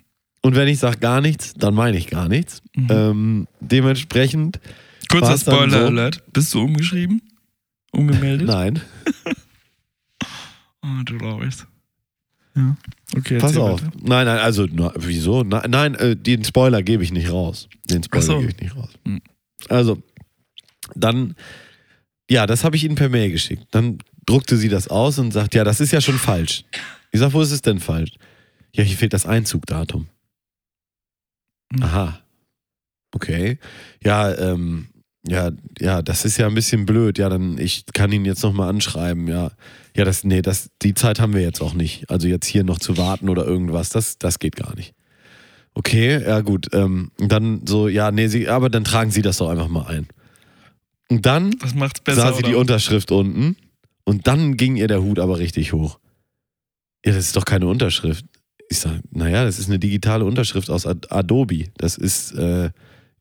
[0.42, 2.62] Und wenn ich sage gar nichts, dann meine ich gar nichts.
[2.76, 4.60] Ähm, dementsprechend.
[5.10, 6.20] Kurzer war's dann Spoiler so-.
[6.32, 7.22] Bist du umgeschrieben?
[7.96, 8.48] Umgemeldet?
[8.48, 8.82] Nein,
[10.82, 11.66] Oh, Dolores.
[12.56, 12.78] Ja.
[13.18, 13.82] Okay, pass auf.
[13.82, 13.92] weiter.
[14.02, 15.44] Nein, nein, also, na, wieso?
[15.44, 17.68] Nein, nein äh, den Spoiler gebe ich nicht raus.
[17.90, 18.40] Den Spoiler so.
[18.40, 18.90] gebe ich nicht raus.
[19.06, 19.22] Hm.
[19.68, 20.02] Also,
[20.94, 21.36] dann,
[22.30, 23.66] ja, das habe ich Ihnen per Mail geschickt.
[23.72, 26.64] Dann druckte sie das aus und sagt, ja, das ist ja schon falsch.
[27.12, 28.12] Ich sag, wo ist es denn falsch?
[28.76, 30.08] Ja, hier fehlt das Einzugdatum.
[31.74, 31.84] Hm.
[31.84, 32.22] Aha.
[33.12, 33.58] Okay.
[34.04, 34.88] Ja, ähm,
[35.28, 37.18] ja, ja, das ist ja ein bisschen blöd.
[37.18, 39.28] Ja, dann ich kann ihn jetzt nochmal anschreiben.
[39.28, 39.52] Ja,
[39.96, 42.10] ja, das, nee, das, die Zeit haben wir jetzt auch nicht.
[42.10, 44.94] Also jetzt hier noch zu warten oder irgendwas, das, das geht gar nicht.
[45.74, 46.70] Okay, ja gut.
[46.74, 50.08] Ähm, dann so, ja, nee, sie, aber dann tragen Sie das doch einfach mal ein.
[51.10, 52.22] Und dann Das macht's besser.
[52.22, 52.50] sah sie oder?
[52.50, 53.58] die Unterschrift unten
[54.06, 56.00] und dann ging ihr der Hut aber richtig hoch.
[57.06, 58.26] Ja, das ist doch keine Unterschrift.
[58.70, 61.66] Ich sage, naja, das ist eine digitale Unterschrift aus Ad- Adobe.
[61.78, 62.72] Das ist äh,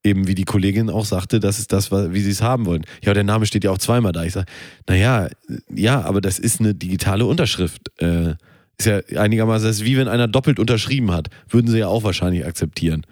[0.04, 2.84] eben, wie die Kollegin auch sagte, das ist das, wie sie es haben wollen.
[3.02, 4.22] Ja, der Name steht ja auch zweimal da.
[4.24, 4.46] Ich sage,
[4.88, 5.28] naja,
[5.74, 7.90] ja, aber das ist eine digitale Unterschrift.
[8.00, 8.34] Äh,
[8.76, 11.28] ist ja einigermaßen, das ist wie wenn einer doppelt unterschrieben hat.
[11.48, 13.06] Würden sie ja auch wahrscheinlich akzeptieren.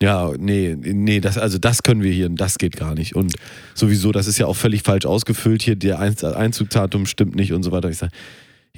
[0.00, 3.16] Ja, nee, nee, das, also das können wir hier, das geht gar nicht.
[3.16, 3.34] Und
[3.74, 7.64] sowieso, das ist ja auch völlig falsch ausgefüllt hier, der Einz- Einzugdatum stimmt nicht und
[7.64, 7.90] so weiter.
[7.90, 8.12] Ich sage,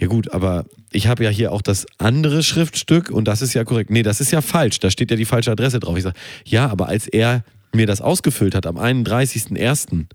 [0.01, 3.65] ja gut, aber ich habe ja hier auch das andere Schriftstück und das ist ja
[3.65, 3.91] korrekt.
[3.91, 5.97] Nee, das ist ja falsch, da steht ja die falsche Adresse drauf.
[5.97, 7.45] Ich sage, ja, aber als er
[7.75, 10.07] mir das ausgefüllt hat am 31.01.,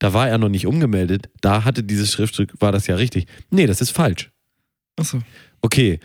[0.00, 3.26] da war er noch nicht umgemeldet, da hatte dieses Schriftstück, war das ja richtig.
[3.50, 4.30] Nee, das ist falsch.
[4.96, 5.20] Achso.
[5.62, 6.00] Okay,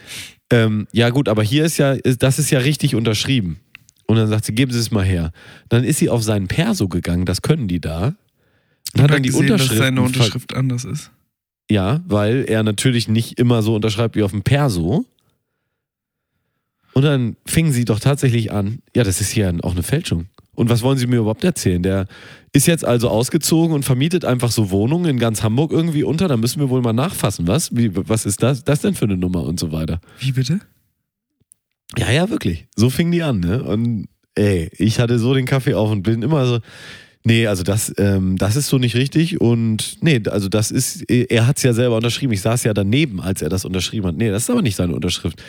[0.52, 3.60] ähm, ja gut, aber hier ist ja, das ist ja richtig unterschrieben.
[4.06, 5.32] Und dann sagt sie, geben Sie es mal her.
[5.70, 8.14] Dann ist sie auf seinen Perso gegangen, das können die da.
[8.94, 9.82] Und hat dann die gesehen, dass Unterschrift.
[9.82, 11.12] seine Unterschrift anders ist.
[11.70, 15.06] Ja, weil er natürlich nicht immer so unterschreibt wie auf dem Perso.
[16.94, 20.28] Und dann fingen sie doch tatsächlich an, ja, das ist hier auch eine Fälschung.
[20.56, 21.84] Und was wollen Sie mir überhaupt erzählen?
[21.84, 22.08] Der
[22.54, 26.30] ist jetzt also ausgezogen und vermietet einfach so Wohnungen in ganz Hamburg irgendwie unter.
[26.30, 27.48] Da müssen wir wohl mal nachfassen.
[27.48, 27.76] Was?
[27.76, 30.00] Wie, was ist das, das denn für eine Nummer und so weiter?
[30.20, 30.62] Wie bitte?
[31.98, 32.68] Ja, ja, wirklich.
[32.76, 33.64] So fing die an, ne?
[33.64, 36.60] Und ey, ich hatte so den Kaffee auf und bin immer so.
[37.28, 39.42] Nee, also das, ähm, das ist so nicht richtig.
[39.42, 42.32] Und nee, also das ist, er hat es ja selber unterschrieben.
[42.34, 44.16] Ich saß ja daneben, als er das unterschrieben hat.
[44.16, 45.42] Nee, das ist aber nicht seine Unterschrift.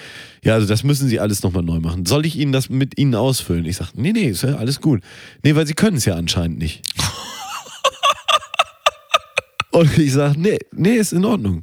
[0.43, 2.07] Ja, also das müssen Sie alles nochmal neu machen.
[2.07, 3.67] Soll ich Ihnen das mit Ihnen ausfüllen?
[3.67, 5.03] Ich sag, nee, nee, ist ja alles gut.
[5.45, 6.81] Nee, weil Sie können es ja anscheinend nicht.
[9.71, 11.61] Und ich sag, nee, nee, ist in Ordnung.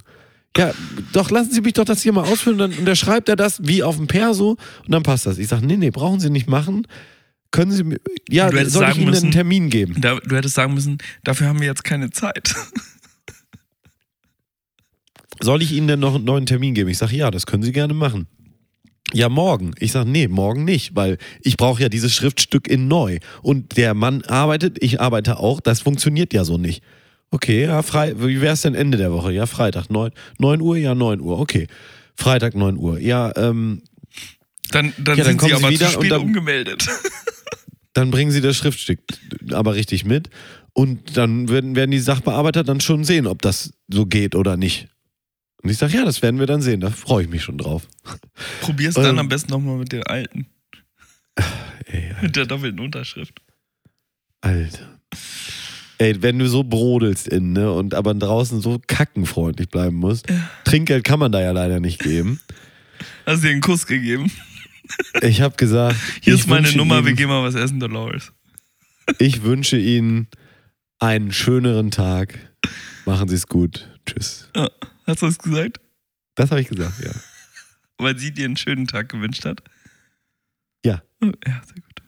[0.55, 0.73] Ja,
[1.13, 2.61] doch, lassen Sie mich doch das hier mal ausfüllen.
[2.61, 5.39] Und dann unterschreibt er das wie auf dem Perso und dann passt das.
[5.39, 6.85] Ich sage, nee, nee, brauchen Sie nicht machen.
[7.53, 7.99] Können Sie mir,
[8.29, 10.01] ja, Du hättest soll ich sagen Ihnen müssen- einen Termin geben?
[10.01, 12.53] Da, du hättest sagen müssen, dafür haben wir jetzt keine Zeit.
[15.41, 16.89] Soll ich Ihnen denn noch einen neuen Termin geben?
[16.89, 18.27] Ich sage, ja, das können Sie gerne machen.
[19.13, 19.71] Ja, morgen.
[19.79, 23.19] Ich sage, nee, morgen nicht, weil ich brauche ja dieses Schriftstück in neu.
[23.41, 26.81] Und der Mann arbeitet, ich arbeite auch, das funktioniert ja so nicht.
[27.29, 29.31] Okay, ja, frei, wie wäre es denn Ende der Woche?
[29.31, 31.67] Ja, Freitag, 9, 9 Uhr, ja, 9 Uhr, okay.
[32.15, 32.99] Freitag, 9 Uhr.
[32.99, 33.81] Ja, ähm,
[34.73, 36.87] Dann, dann Ja, sind kommen sie sie aber wieder zu und spät dann- umgemeldet.
[37.93, 38.99] dann bringen sie das Schriftstück
[39.51, 40.29] aber richtig mit.
[40.73, 44.87] Und dann werden, werden die Sachbearbeiter dann schon sehen, ob das so geht oder nicht.
[45.61, 46.79] Und ich sage, ja, das werden wir dann sehen.
[46.81, 47.87] Da freue ich mich schon drauf.
[48.61, 49.03] Probier's Ähm.
[49.03, 50.47] dann am besten nochmal mit den alten.
[51.85, 53.39] Ey, Mit der doppelten Unterschrift.
[54.41, 54.99] Alter.
[55.99, 60.25] Ey, wenn du so brodelst innen, ne, und aber draußen so kackenfreundlich bleiben musst.
[60.65, 62.39] Trinkgeld kann man da ja leider nicht geben.
[63.25, 64.31] Hast du dir einen Kuss gegeben?
[65.21, 68.31] Ich habe gesagt, Hier ist meine Nummer, Ihnen, wir gehen mal was essen, Dolores.
[69.19, 70.27] Ich wünsche Ihnen
[70.99, 72.37] einen schöneren Tag.
[73.05, 73.89] Machen Sie es gut.
[74.05, 74.49] Tschüss.
[74.55, 74.69] Ja,
[75.05, 75.79] hast du das gesagt?
[76.35, 77.11] Das habe ich gesagt, ja.
[77.97, 79.61] Weil sie dir einen schönen Tag gewünscht hat?
[80.85, 81.01] Ja.
[81.21, 81.31] Ja,
[81.65, 82.01] sehr gut.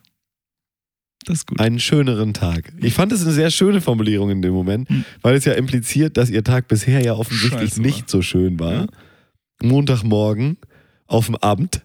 [1.24, 1.58] Das ist gut.
[1.60, 2.72] einen schöneren Tag.
[2.78, 5.04] Ich fand es eine sehr schöne Formulierung in dem Moment, Hm.
[5.22, 8.72] weil es ja impliziert, dass ihr Tag bisher ja offensichtlich Scheiße nicht so schön war.
[8.72, 8.86] Ja.
[9.62, 10.58] Montagmorgen
[11.06, 11.82] auf dem Amt.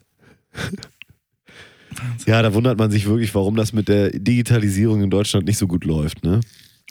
[1.98, 2.32] Wahnsinn.
[2.32, 5.66] Ja, da wundert man sich wirklich, warum das mit der Digitalisierung in Deutschland nicht so
[5.66, 6.40] gut läuft, ne?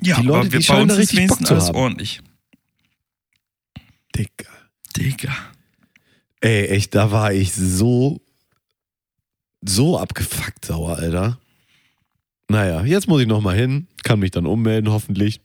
[0.02, 1.76] Ja, die Leute, aber wir, die uns da richtig Bock wenigstens zu alles haben.
[1.76, 2.22] ordentlich.
[4.16, 4.50] Digga.
[4.98, 5.34] Digga.
[6.42, 8.20] Ey, echt, da war ich so,
[9.64, 11.40] so abgefuckt sauer, Alter.
[12.50, 15.40] Naja, jetzt muss ich nochmal hin, kann mich dann ummelden, hoffentlich.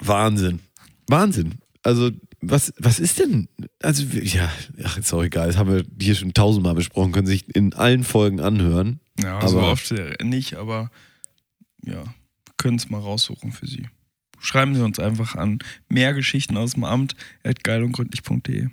[0.00, 0.60] Wahnsinn.
[1.08, 1.54] Wahnsinn.
[1.82, 2.10] Also,
[2.40, 3.48] was, was ist denn?
[3.82, 4.50] Also, ja,
[4.84, 5.48] ach, ist auch egal.
[5.48, 9.00] Das haben wir hier schon tausendmal besprochen, können sich in allen Folgen anhören.
[9.22, 10.90] Ja, so Aber- oft äh, nicht, aber
[11.84, 12.02] ja,
[12.56, 13.88] können es mal raussuchen für Sie.
[14.38, 17.14] Schreiben Sie uns einfach an mehr Geschichten aus dem Amt
[17.44, 18.68] at geilundgründlich.de.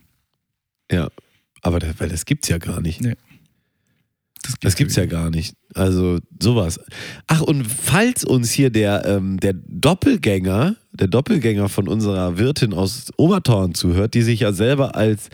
[0.91, 1.09] Ja.
[1.61, 3.01] Aber das, weil das gibt's ja gar nicht.
[4.61, 5.55] Das gibt's ja gar nicht.
[5.73, 6.79] Also sowas.
[7.27, 13.11] Ach, und falls uns hier der, ähm, der Doppelgänger, der Doppelgänger von unserer Wirtin aus
[13.17, 15.29] Obertorn zuhört, die sich ja selber als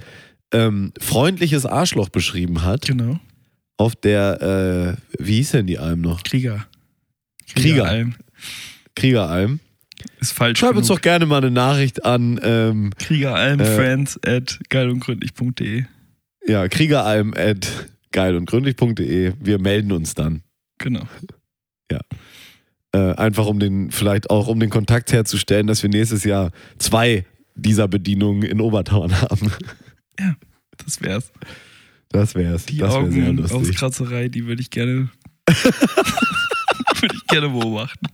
[0.53, 3.19] ähm, freundliches Arschloch beschrieben hat, Genau.
[3.77, 6.23] auf der, äh, wie hieß denn die Alm noch?
[6.23, 6.65] Krieger.
[7.47, 7.61] Krieger.
[7.83, 8.15] Kriegeralm.
[8.95, 9.59] Kriegeralm.
[10.19, 10.59] Ist falsch.
[10.59, 10.97] Schreib uns genug.
[10.99, 15.83] doch gerne mal eine Nachricht an, ähm, Kriegeralmfriends at geilundgründlich.de.
[16.47, 19.33] ja, kriegeralm at geil und gründlich.de.
[19.39, 20.43] Wir melden uns dann.
[20.77, 21.03] Genau.
[22.95, 27.25] Äh, einfach um den, vielleicht auch um den Kontakt herzustellen, dass wir nächstes Jahr zwei
[27.55, 29.51] dieser Bedienungen in Obertauern haben.
[30.85, 31.31] Das wär's.
[32.09, 32.65] Das wär's.
[32.65, 33.57] Die das wär sehr Augen lustig.
[33.57, 35.09] Augenkratzerei, die würde ich gerne
[37.03, 38.07] würde ich gerne beobachten.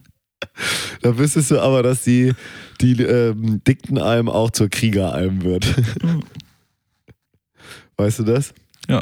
[1.01, 2.33] Da wüsstest du aber, dass die,
[2.81, 5.73] die ähm, Diktenalm auch zur Kriegeralm wird.
[7.97, 8.53] weißt du das?
[8.87, 9.01] Ja.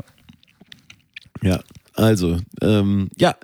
[1.41, 1.59] Ja,
[1.93, 3.35] also, ähm, ja,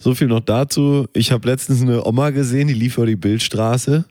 [0.00, 1.06] so viel noch dazu.
[1.12, 4.04] Ich habe letztens eine Oma gesehen, die lief über die Bildstraße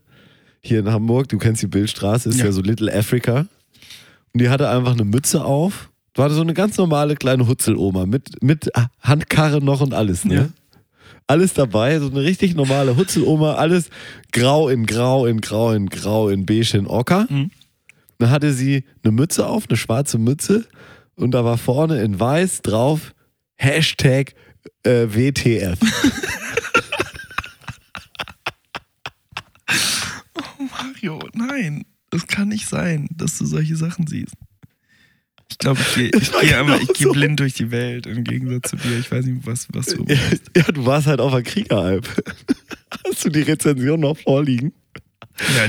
[0.61, 1.29] hier in Hamburg.
[1.29, 2.51] Du kennst die Bildstraße, ist ja, Ja.
[2.51, 3.47] so Little Africa.
[4.33, 5.89] Und die hatte einfach eine Mütze auf.
[6.15, 8.69] War so eine ganz normale kleine Hutzeloma mit, mit
[9.01, 10.33] Handkarre noch und alles, ne?
[10.35, 10.49] Ja.
[11.27, 13.89] Alles dabei, so eine richtig normale Hutzeloma, alles
[14.31, 17.27] grau in grau in grau in grau in beige in Ocker.
[17.29, 17.51] Mhm.
[18.17, 20.65] Dann hatte sie eine Mütze auf, eine schwarze Mütze
[21.15, 23.13] und da war vorne in weiß drauf
[23.55, 24.33] Hashtag
[24.83, 25.79] äh, WTF.
[30.71, 34.35] Mario, nein, das kann nicht sein, dass du solche Sachen siehst.
[35.49, 38.69] Ich glaube, ich gehe ich geh einfach, ich gehe blind durch die Welt im Gegensatz
[38.71, 38.99] zu dir.
[38.99, 40.05] Ich weiß nicht, was, was du.
[40.55, 42.07] ja, du warst halt auf der Kriegeralp.
[43.05, 44.73] Hast du die Rezension noch vorliegen?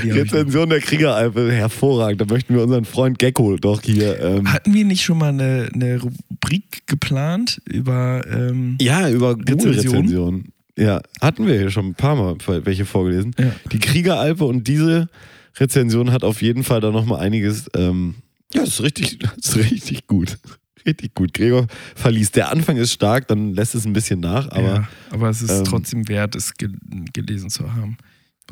[0.03, 0.13] Ja.
[0.13, 2.21] Rezension der Kriegeralp, hervorragend.
[2.21, 4.19] Da möchten wir unseren Freund Gecko doch hier.
[4.19, 8.21] Ähm, Hatten wir nicht schon mal eine, eine Rubrik geplant über.
[8.29, 9.57] Ähm, ja, über Rezension?
[9.57, 10.53] Google-Rezensionen.
[10.77, 13.35] Ja, hatten wir hier schon ein paar Mal welche vorgelesen.
[13.37, 13.51] Ja.
[13.71, 15.09] Die Kriegeralpe und diese
[15.57, 17.69] Rezension hat auf jeden Fall da nochmal einiges.
[17.75, 18.15] Ähm,
[18.53, 20.37] ja, das ist richtig, das ist richtig gut.
[20.85, 21.33] Richtig gut.
[21.33, 22.37] Gregor verliest.
[22.37, 25.51] Der Anfang ist stark, dann lässt es ein bisschen nach, aber ja, aber es ist
[25.51, 26.69] ähm, trotzdem wert, es ge
[27.13, 27.97] gelesen zu haben.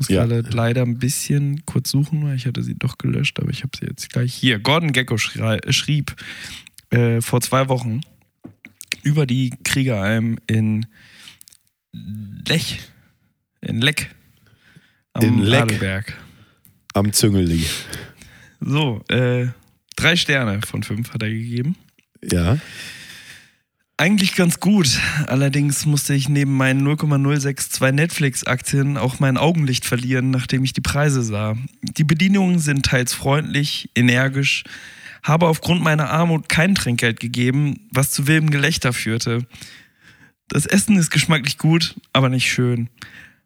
[0.00, 0.26] muss Ja.
[0.26, 3.76] gerade leider ein bisschen kurz suchen, weil ich hatte sie doch gelöscht, aber ich habe
[3.78, 4.60] sie jetzt gleich hier.
[4.60, 6.14] Gordon Gecko schrei- schrieb
[6.90, 8.02] äh, vor zwei Wochen
[9.02, 10.86] über die Kriegeralm in
[11.92, 12.78] Lech,
[13.60, 14.14] in Leck,
[15.14, 15.62] am In Leck.
[15.62, 16.16] Adelberg.
[16.94, 17.64] am Züngeli.
[18.60, 19.48] So, äh,
[19.96, 21.76] drei Sterne von fünf hat er gegeben.
[22.22, 22.58] Ja.
[24.00, 25.00] Eigentlich ganz gut.
[25.26, 31.20] Allerdings musste ich neben meinen 0,062 Netflix-Aktien auch mein Augenlicht verlieren, nachdem ich die Preise
[31.24, 31.56] sah.
[31.82, 34.62] Die Bedienungen sind teils freundlich, energisch,
[35.24, 39.44] habe aufgrund meiner Armut kein Trinkgeld gegeben, was zu wildem Gelächter führte.
[40.46, 42.90] Das Essen ist geschmacklich gut, aber nicht schön.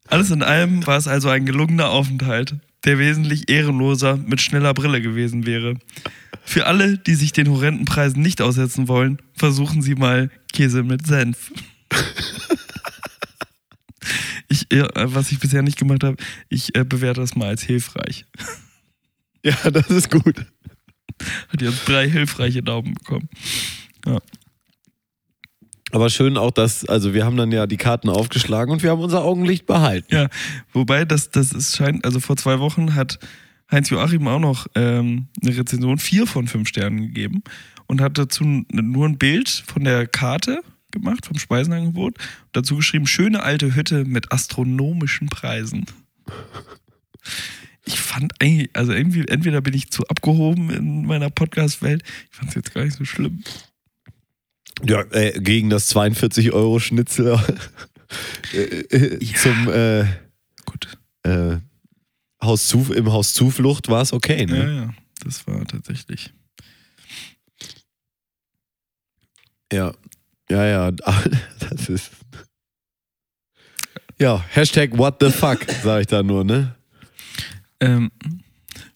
[0.09, 5.01] Alles in allem war es also ein gelungener Aufenthalt, der wesentlich ehrenloser mit schneller Brille
[5.01, 5.79] gewesen wäre.
[6.45, 11.07] Für alle, die sich den horrenden Preisen nicht aussetzen wollen, versuchen Sie mal Käse mit
[11.07, 11.53] Senf.
[14.49, 16.17] Ich, ja, was ich bisher nicht gemacht habe,
[16.51, 18.27] ich äh, bewerte das mal als hilfreich.
[19.45, 20.47] Ja, das ist gut.
[21.49, 23.29] Hat jetzt drei hilfreiche Daumen bekommen.
[25.93, 29.01] Aber schön auch, dass, also wir haben dann ja die Karten aufgeschlagen und wir haben
[29.01, 30.15] unser Augenlicht behalten.
[30.15, 30.29] Ja,
[30.73, 33.19] wobei das, das ist scheint, also vor zwei Wochen hat
[33.73, 37.43] Heinz Joachim auch noch ähm, eine Rezension vier von fünf Sternen gegeben
[37.87, 40.61] und hat dazu nur ein Bild von der Karte
[40.91, 45.87] gemacht, vom Speisenangebot, und dazu geschrieben, schöne alte Hütte mit astronomischen Preisen.
[47.85, 52.51] Ich fand eigentlich, also irgendwie, entweder bin ich zu abgehoben in meiner Podcast-Welt, ich fand
[52.51, 53.43] es jetzt gar nicht so schlimm.
[54.85, 57.39] Ja, äh, gegen das 42-Euro-Schnitzel
[58.53, 59.39] äh, äh, Ja.
[59.39, 60.05] zum äh,
[60.67, 60.99] Gut.
[62.43, 64.77] Haus zu, im Haus Zuflucht war es okay, Ja, ne?
[64.77, 66.33] ja, das war tatsächlich.
[69.73, 69.95] Ja.
[70.51, 70.91] Ja, ja.
[71.71, 72.11] Das ist.
[74.19, 76.75] Ja, Hashtag what the fuck, sag ich da nur, ne?
[77.81, 78.11] Ähm,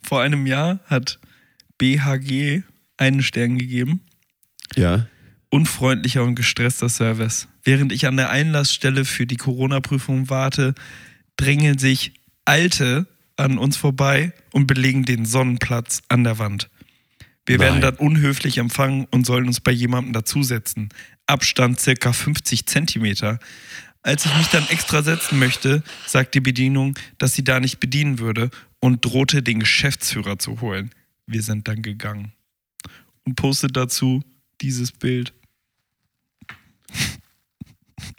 [0.05, 1.19] vor einem Jahr hat
[1.79, 2.63] BHG
[2.97, 4.01] einen Stern gegeben.
[4.75, 5.07] Ja.
[5.51, 7.49] unfreundlicher und gestresster Service.
[7.63, 10.75] Während ich an der Einlassstelle für die Corona-Prüfung warte,
[11.37, 12.13] drängen sich
[12.45, 13.07] Alte
[13.37, 16.71] an uns vorbei und belegen den Sonnenplatz an der Wand.
[17.45, 17.97] Wir werden Nein.
[17.97, 20.89] dann unhöflich empfangen und sollen uns bei jemandem dazusetzen.
[21.27, 23.39] Abstand circa 50 Zentimeter.
[24.03, 28.19] Als ich mich dann extra setzen möchte, sagt die Bedienung, dass sie da nicht bedienen
[28.19, 30.91] würde und drohte, den Geschäftsführer zu holen.
[31.27, 32.33] Wir sind dann gegangen.
[33.25, 34.23] Und postet dazu
[34.61, 35.33] dieses Bild.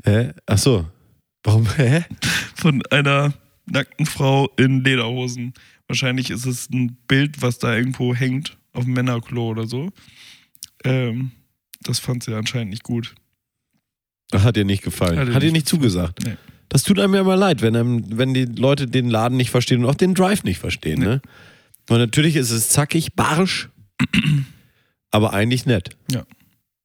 [0.04, 0.32] Hä?
[0.46, 0.90] Ach so.
[1.44, 1.68] Warum?
[1.76, 2.06] Hä?
[2.58, 3.34] von einer
[3.70, 5.54] nackten Frau in Lederhosen.
[5.88, 9.90] Wahrscheinlich ist es ein Bild, was da irgendwo hängt, auf dem Männerklo oder so.
[10.84, 11.32] Ähm,
[11.82, 13.16] das fand sie anscheinend nicht gut.
[14.30, 15.18] Das hat dir nicht gefallen.
[15.18, 16.26] Hat Hat, dir dir nicht zugesagt.
[16.26, 16.36] Nee.
[16.70, 19.84] Das tut einem ja immer leid, wenn, einem, wenn die Leute den Laden nicht verstehen
[19.84, 21.00] und auch den Drive nicht verstehen.
[21.00, 21.22] Ne?
[21.88, 23.70] Weil natürlich ist es zackig, barsch,
[25.12, 25.96] aber eigentlich nett.
[26.12, 26.26] Ja.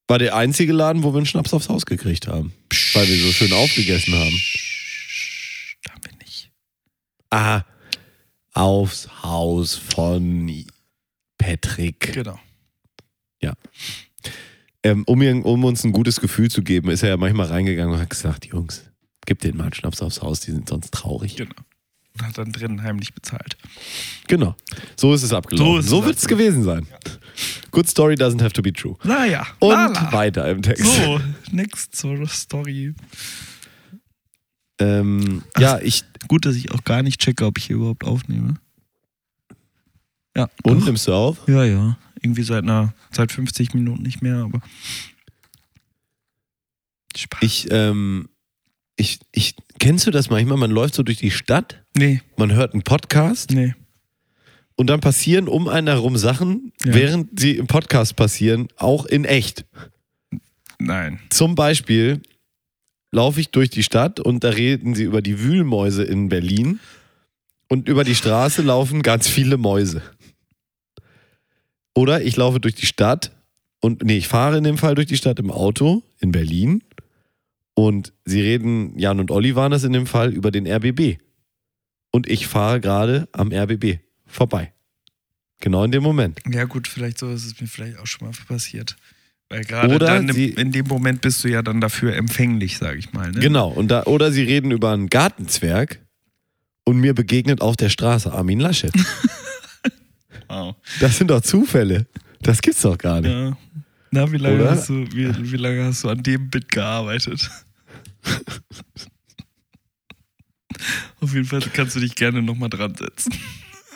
[0.07, 2.53] War der einzige Laden, wo wir einen Schnaps aufs Haus gekriegt haben.
[2.93, 4.41] Weil wir so schön aufgegessen haben.
[7.33, 7.65] Ah,
[8.53, 10.67] aufs Haus von
[11.39, 12.13] Patrick.
[12.13, 12.39] Genau.
[14.85, 18.01] Ähm, um, um uns ein gutes Gefühl zu geben, ist er ja manchmal reingegangen und
[18.01, 18.83] hat gesagt, Jungs,
[19.27, 21.37] gib denen mal einen Schnaps aufs Haus, die sind sonst traurig.
[21.37, 21.55] Genau.
[22.15, 23.57] Und hat dann drinnen heimlich bezahlt.
[24.27, 24.57] Genau.
[24.97, 25.83] So ist es abgelaufen.
[25.83, 26.87] So So, wird es gewesen sein.
[27.71, 28.97] Good story doesn't have to be true.
[29.05, 29.47] Naja.
[29.61, 30.13] Und lala.
[30.13, 30.85] weiter im Text.
[30.85, 31.21] So,
[31.53, 32.95] next Story.
[34.83, 36.05] Ähm, ja, ich.
[36.29, 38.55] Gut, dass ich auch gar nicht checke, ob ich hier überhaupt aufnehme.
[40.37, 40.49] Ja.
[40.63, 40.87] Und doch.
[40.87, 41.47] nimmst du auf?
[41.47, 41.99] Ja, ja.
[42.21, 44.61] Irgendwie seit einer, seit 50 Minuten nicht mehr, aber.
[47.17, 47.43] Spaß.
[47.43, 48.29] Ich, ähm,
[48.97, 50.57] ich, ich, kennst du das manchmal?
[50.57, 53.75] Man läuft so durch die Stadt, nee, man hört einen Podcast nee.
[54.77, 56.95] und dann passieren um einen herum Sachen, Ja.
[56.95, 59.67] während sie im Podcast passieren, auch in echt.
[60.79, 61.21] Nein.
[61.31, 62.23] Zum Beispiel
[63.13, 66.81] laufe ich durch die Stadt und da reden sie über die Wühlmäuse in Berlin
[67.69, 70.03] und über die Straße laufen ganz viele Mäuse.
[71.95, 73.33] Oder ich laufe durch die Stadt
[73.81, 76.83] und, nee, ich fahre in dem Fall durch die Stadt im Auto in Berlin
[77.75, 81.19] und sie reden, Jan und Olli waren das in dem Fall, über den RBB.
[82.11, 84.73] Und ich fahre gerade am RBB vorbei.
[85.61, 86.41] Genau in dem Moment.
[86.51, 88.97] Ja, gut, vielleicht so ist es mir vielleicht auch schon mal passiert.
[89.53, 92.79] Weil gerade Oder dann sie- im, in dem Moment bist du ja dann dafür empfänglich,
[92.79, 93.31] sag ich mal.
[93.31, 93.41] Ne?
[93.41, 93.69] Genau.
[93.69, 96.01] Und da, oder sie reden über einen Gartenzwerg
[96.85, 98.93] und mir begegnet auf der Straße Armin Laschet.
[100.49, 100.77] Wow.
[101.01, 102.07] Das sind doch Zufälle.
[102.43, 103.31] Das gibt's doch gar nicht.
[103.33, 103.57] Ja.
[104.11, 104.73] Na, wie lange, Oder?
[104.73, 107.51] hast du, wie, wie lange hast du an dem Bit gearbeitet?
[111.23, 113.33] Auf jeden Fall kannst du dich gerne nochmal dran setzen.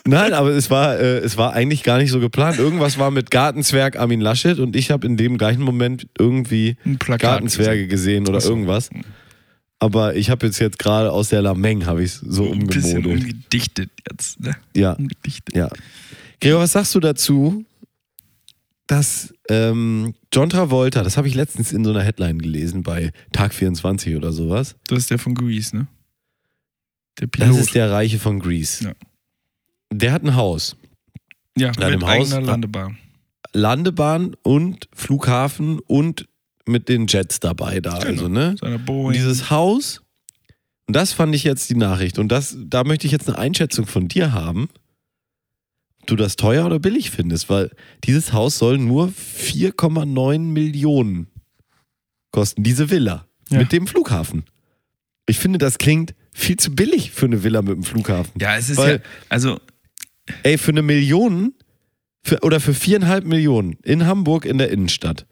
[0.06, 2.58] Nein, aber es war, äh, es war eigentlich gar nicht so geplant.
[2.58, 6.76] Irgendwas war mit Gartenzwerg Armin Laschet und ich habe in dem gleichen Moment irgendwie
[7.18, 8.90] Gartenzwerge gesehen oder irgendwas.
[9.78, 13.24] Aber ich habe jetzt jetzt gerade aus der Lameng habe ich so Ein bisschen umgemodelt.
[13.32, 14.40] umgedichtet jetzt.
[14.40, 14.56] Ne?
[14.74, 15.54] Ja, Umgedichtet.
[15.54, 15.68] ja.
[16.40, 17.64] Gregor, was sagst du dazu,
[18.86, 23.52] dass ähm, John Travolta, das habe ich letztens in so einer Headline gelesen bei Tag
[23.52, 24.76] 24 oder sowas.
[24.86, 25.86] Das ist der von Grease, ne?
[27.20, 27.50] Der Pilot.
[27.50, 28.80] Das ist der Reiche von Greece.
[28.82, 28.92] Ja.
[29.92, 30.76] Der hat ein Haus,
[31.56, 32.98] ja, Ja, mit dem Haus- eigener Landebahn.
[33.52, 36.26] Landebahn und Flughafen und
[36.66, 37.98] mit den Jets dabei da.
[37.98, 38.08] Genau.
[38.10, 38.56] Also, ne?
[38.60, 39.12] Seiner Und Boeing.
[39.12, 40.02] dieses Haus,
[40.86, 42.18] und das fand ich jetzt die Nachricht.
[42.18, 44.68] Und das, da möchte ich jetzt eine Einschätzung von dir haben,
[46.02, 47.70] ob du das teuer oder billig findest, weil
[48.04, 51.28] dieses Haus soll nur 4,9 Millionen
[52.32, 53.58] kosten, diese Villa Ja.
[53.58, 54.44] mit dem Flughafen.
[55.28, 58.32] Ich finde, das klingt viel zu billig für eine Villa mit dem Flughafen.
[58.40, 59.58] ja, es ist Weil- ja, also
[60.42, 61.54] Ey, für eine Million
[62.26, 65.26] für, oder für viereinhalb Millionen in Hamburg in der Innenstadt.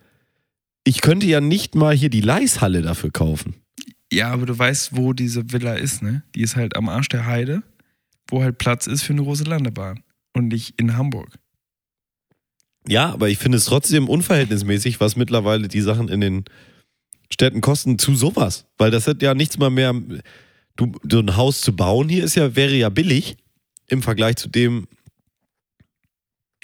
[0.84, 3.56] Ich könnte ja nicht mal hier die Leishalle dafür kaufen.
[4.12, 6.22] Ja, aber du weißt, wo diese Villa ist, ne?
[6.34, 7.62] Die ist halt am Arsch der Heide,
[8.28, 10.02] wo halt Platz ist für eine große Landebahn.
[10.36, 11.38] Und nicht in Hamburg.
[12.86, 16.44] Ja, aber ich finde es trotzdem unverhältnismäßig, was mittlerweile die Sachen in den
[17.32, 18.66] Städten kosten zu sowas.
[18.76, 19.94] Weil das hat ja nichts mal mehr.
[20.76, 23.36] Du, so ein Haus zu bauen hier ist ja, wäre ja billig
[23.88, 24.86] im Vergleich zu dem.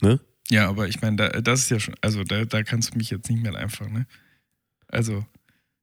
[0.01, 0.21] Ne?
[0.49, 3.11] Ja, aber ich meine, da, das ist ja schon, also da, da kannst du mich
[3.11, 4.07] jetzt nicht mehr einfach, ne?
[4.89, 5.25] Also,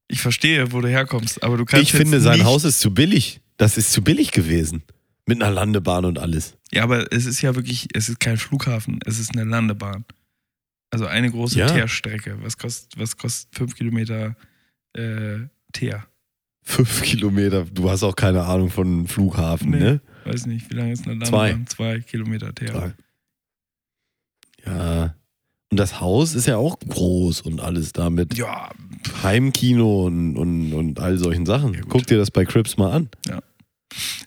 [0.10, 1.84] ich verstehe, wo du herkommst, aber du kannst.
[1.84, 3.40] Ich finde, sein Haus ist zu billig.
[3.58, 4.84] Das ist zu billig gewesen.
[5.26, 6.58] Mit einer Landebahn und alles.
[6.72, 10.06] Ja, aber es ist ja wirklich, es ist kein Flughafen, es ist eine Landebahn.
[10.90, 11.68] Also eine große Ja.
[11.68, 12.38] Teerstrecke.
[12.42, 14.36] Was kostet, was kostet fünf Kilometer
[14.94, 15.40] äh,
[15.74, 16.06] Teer?
[16.64, 17.66] Fünf Kilometer.
[17.66, 19.80] Du hast auch keine Ahnung von Flughafen, Nee.
[19.80, 20.02] ne?
[20.28, 21.50] Weiß nicht, wie lange ist eine Zwei.
[21.52, 21.68] Landebahn?
[21.68, 22.72] Zwei Kilometer Teer.
[22.72, 22.94] Drei.
[24.66, 25.16] Ja.
[25.70, 28.38] Und das Haus ist ja auch groß und alles damit.
[28.38, 28.70] Ja,
[29.22, 31.74] Heimkino und, und, und all solchen Sachen.
[31.74, 31.90] gut.
[31.90, 33.10] Guck dir das bei Crips mal an.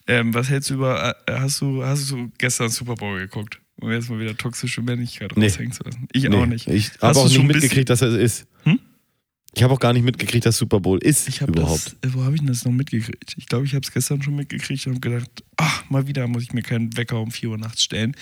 [0.06, 3.60] ähm, was hältst du über, äh, hast du, hast du gestern Super Bowl geguckt?
[3.80, 5.46] Um jetzt mal wieder toxische Männlichkeit Nee.
[5.46, 6.06] raushängen zu lassen.
[6.12, 6.66] Ich Nee, auch nicht.
[6.66, 8.46] Ich Hast habe du auch nicht mitgekriegt, dass er es ist.
[9.54, 11.96] Ich habe auch gar nicht mitgekriegt, dass Super Bowl ist Ich überhaupt.
[12.02, 13.34] das, wo habe ich denn das noch mitgekriegt?
[13.36, 16.44] Ich glaube, ich habe es gestern schon mitgekriegt und habe gedacht, ach, mal wieder muss
[16.44, 18.14] ich mir keinen Wecker um 4 Uhr nachts stellen.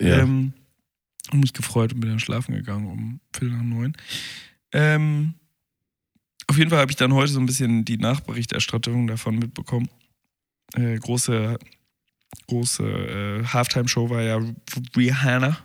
[0.00, 0.20] Ja.
[0.20, 0.54] Ähm,
[1.30, 3.92] und mich gefreut und bin dann schlafen gegangen um Viertel nach neun.
[4.72, 5.34] Ähm,
[6.48, 9.88] auf jeden Fall habe ich dann heute so ein bisschen die Nachberichterstattung davon mitbekommen.
[10.74, 11.58] Äh, große
[12.48, 14.40] große äh, Halftime-Show war ja
[14.96, 15.58] Rihanna.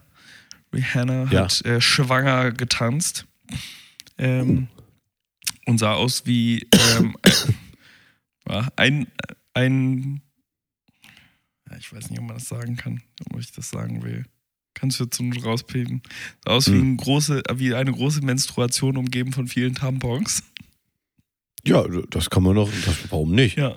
[0.74, 1.44] Rihanna Ja.
[1.46, 3.26] hat äh, schwanger getanzt.
[4.18, 4.68] Ähm,
[5.68, 7.16] und sah aus wie ähm,
[8.50, 9.08] ja, ein,
[9.54, 10.22] ein,
[11.70, 13.02] ja, ich weiß nicht, ob man das sagen kann,
[13.32, 14.26] ob ich das sagen will.
[14.74, 16.02] Kannst du jetzt so rauspiepen.
[16.46, 16.94] Sah aus wie, Hm.
[16.94, 20.44] ein große, wie eine große Menstruation umgeben von vielen Tampons.
[21.66, 22.70] Ja, das kann man doch.
[22.86, 23.58] Das, warum nicht?
[23.58, 23.76] Ja.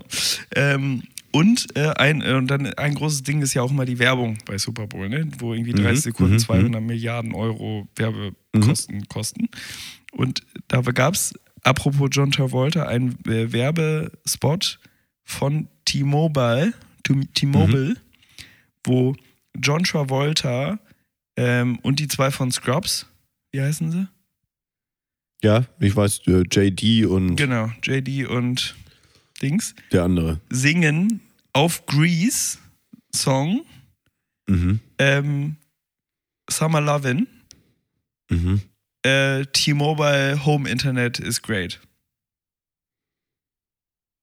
[0.54, 4.38] Ähm, und, äh, ein, äh, dann ein großes Ding ist ja auch immer die Werbung
[4.46, 5.26] bei Super Bowl, ne?
[5.38, 9.48] wo irgendwie 30 Mhm, Sekunden mhm, 200 Milliarden Euro Werbekosten kosten.
[10.12, 11.32] Und da gab es,
[11.62, 14.78] apropos John Travolta, einen äh, Werbespot
[15.24, 16.72] von T-Mobile,
[17.34, 17.96] T-Mobile,
[18.84, 19.14] wo
[19.56, 20.78] John Travolta
[21.36, 23.06] ähm, und die zwei von Scrubs,
[23.52, 24.08] wie heißen sie?
[25.42, 28.74] Ja, ich weiß, äh, JD und Genau, JD und
[29.40, 29.74] Dings.
[29.90, 30.40] der andere.
[30.50, 31.20] singen
[31.52, 32.58] auf Grease
[33.14, 33.62] Song
[34.48, 34.80] Mhm.
[34.98, 35.56] ähm,
[36.48, 37.26] Summer Lovin'
[38.28, 38.60] Mhm.
[39.02, 41.80] Äh, T-Mobile Home Internet is great.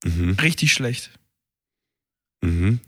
[0.03, 0.37] Mhm.
[0.41, 1.11] Richtig schlecht.
[2.41, 2.79] Mhm.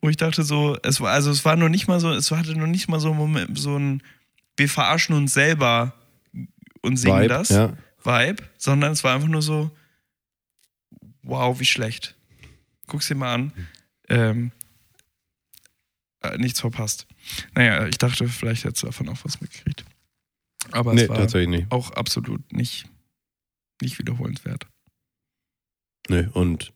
[0.00, 2.54] Wo ich dachte so, es war, also es war noch nicht mal so, es hatte
[2.56, 4.02] noch nicht mal so, Moment, so ein,
[4.56, 5.94] wir verarschen uns selber
[6.82, 7.76] und singen Vibe, das Ja.
[8.04, 9.70] Vibe, sondern es war einfach nur so,
[11.22, 12.14] wow, wie schlecht.
[12.86, 13.52] Guck's dir mal an.
[14.08, 14.52] Ähm,
[16.22, 17.06] äh, nichts verpasst.
[17.54, 19.84] Naja, ich dachte, vielleicht hättest du davon auch was mitgekriegt.
[20.72, 21.72] Aber Nee, es war tatsächlich nicht.
[21.72, 22.86] auch absolut nicht,
[23.82, 24.66] nicht wiederholenswert.
[26.08, 26.72] Nee, und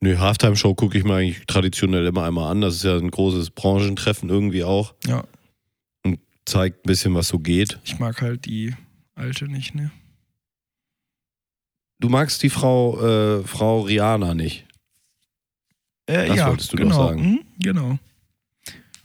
[0.00, 2.60] nee, Halftime-Show gucke ich mir eigentlich traditionell immer einmal an.
[2.62, 4.94] Das ist ja ein großes Branchentreffen irgendwie auch.
[5.06, 5.24] Ja.
[6.04, 7.78] Und zeigt ein bisschen, was so geht.
[7.84, 8.74] Ich mag halt die
[9.14, 9.90] alte nicht, ne?
[11.98, 12.98] Du magst die Frau,
[13.40, 14.66] äh, Frau Rihanna nicht.
[16.06, 17.08] Äh, Das ja, wolltest du doch genau.
[17.08, 17.22] sagen.
[17.22, 17.98] Hm, genau.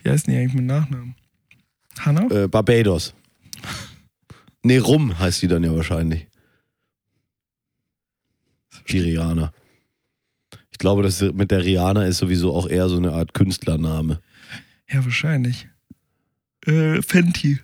[0.02, 1.16] Wie heißt die eigentlich mit Nachnamen?
[2.00, 2.44] Hannah?
[2.44, 3.14] Äh, Barbados.
[4.66, 6.26] Nee, Rum heißt die dann ja wahrscheinlich.
[8.90, 9.54] Die Rihanna.
[10.72, 14.22] Ich glaube, das mit der Rihanna ist sowieso auch eher so eine Art Künstlername.
[14.90, 15.68] Ja, wahrscheinlich.
[16.66, 17.60] Äh, Fenty.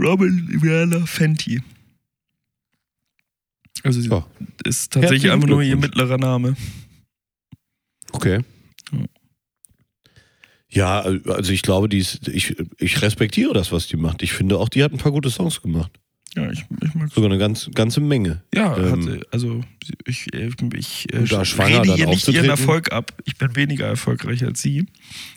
[0.00, 1.62] Robin Rihanna Fenty.
[3.84, 4.26] Also sie Ja.
[4.64, 6.56] ist tatsächlich Herzlichen einfach nur ihr mittlerer Name.
[8.10, 8.40] Okay.
[8.90, 9.04] Ja.
[10.70, 14.22] Ja, also ich glaube, die ist, ich, ich respektiere das, was die macht.
[14.22, 15.92] Ich finde auch, die hat ein paar gute Songs gemacht.
[16.36, 18.42] Ja, ich, ich mag Sogar eine ganz, ganze Menge.
[18.54, 19.64] Ja, Ähm, hatte, also
[20.06, 22.48] ich, ich, ich äh, da schwanger rede dann nicht ihren?
[22.50, 23.12] Erfolg ab.
[23.24, 24.86] Ich bin weniger erfolgreich als sie.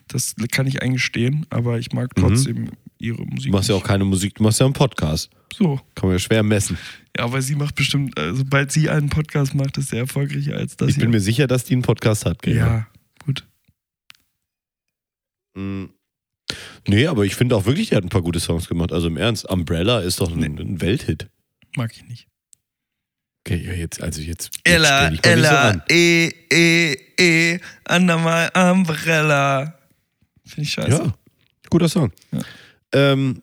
[0.08, 2.22] Das kann ich eingestehen, aber ich mag Mhm.
[2.22, 2.70] trotzdem
[3.00, 3.52] ihre Musik.
[3.52, 5.30] Du machst ja auch keine Musik, du machst ja einen Podcast.
[5.58, 5.78] so.
[5.96, 6.78] Kann man ja schwer messen.
[7.18, 10.76] Ja, aber sie macht bestimmt, äh, sobald sie einen Podcast macht, ist er erfolgreicher als
[10.78, 11.10] das ich bin hier.
[11.10, 12.42] mir sicher, dass die einen Podcast hat.
[12.42, 12.62] Gregor.
[12.62, 12.88] ja,
[13.26, 13.46] gut.
[15.56, 15.86] Mm.
[16.88, 18.92] Nee, aber ich finde auch wirklich, die hat ein paar gute Songs gemacht.
[18.92, 21.28] Also im Ernst, Umbrella ist doch ein, ein Welthit.
[21.76, 22.28] Mag ich nicht.
[23.46, 24.52] Okay, ja, jetzt, also jetzt.
[24.56, 25.84] jetzt Ella, mal nicht so Ella, an.
[25.90, 29.74] E, E, E, under my umbrella.
[30.46, 30.92] Finde ich scheiße.
[30.92, 31.14] Ja,
[31.70, 32.12] guter Song.
[32.32, 32.40] Ja.
[32.94, 33.42] Ähm,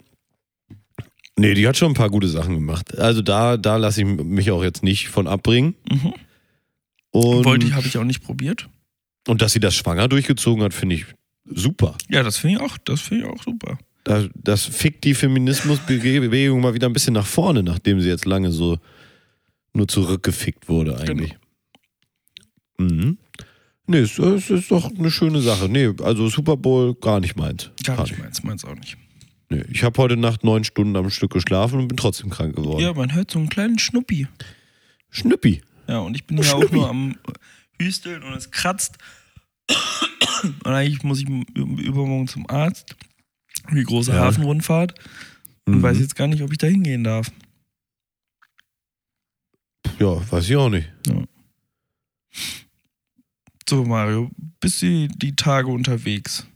[1.36, 2.96] nee, die hat schon ein paar gute Sachen gemacht.
[2.98, 5.74] Also da, da lasse ich mich auch jetzt nicht von abbringen.
[5.90, 6.14] Mhm.
[7.10, 8.68] Und, Wollte ich, habe ich auch nicht probiert.
[9.26, 11.06] und dass sie das schwanger durchgezogen hat, finde ich
[11.50, 11.96] super.
[12.08, 13.78] Ja, das finde ich auch, das finde ich auch super.
[14.04, 18.50] Das, das fickt die Feminismusbewegung mal wieder ein bisschen nach vorne, nachdem sie jetzt lange
[18.52, 18.78] so
[19.74, 21.36] nur zurückgefickt wurde eigentlich.
[22.78, 23.18] Mhm.
[23.86, 25.68] Nee, es, es ist doch eine schöne Sache.
[25.68, 27.70] Nee, also Super Bowl gar nicht meins.
[27.84, 28.96] Gar nicht meins, meins auch nicht.
[29.50, 32.82] Nee, ich habe heute Nacht neun Stunden am Stück geschlafen und bin trotzdem krank geworden.
[32.82, 34.26] Ja, man hört so einen kleinen Schnuppi.
[35.10, 35.62] Schnüppi.
[35.88, 36.74] Ja, und ich bin ja auch Schnuppi.
[36.74, 37.16] nur am
[37.80, 38.98] Hüsteln und es kratzt.
[40.64, 42.96] Und eigentlich muss ich übermorgen zum Arzt.
[43.72, 44.20] Die große Ja.
[44.20, 44.94] Hafenrundfahrt.
[45.66, 45.82] Und Mhm.
[45.82, 47.30] weiß jetzt gar nicht, ob ich da hingehen darf.
[49.98, 50.88] Ja, weiß ich auch nicht.
[53.68, 56.46] So, Mario, bist du die Tage unterwegs?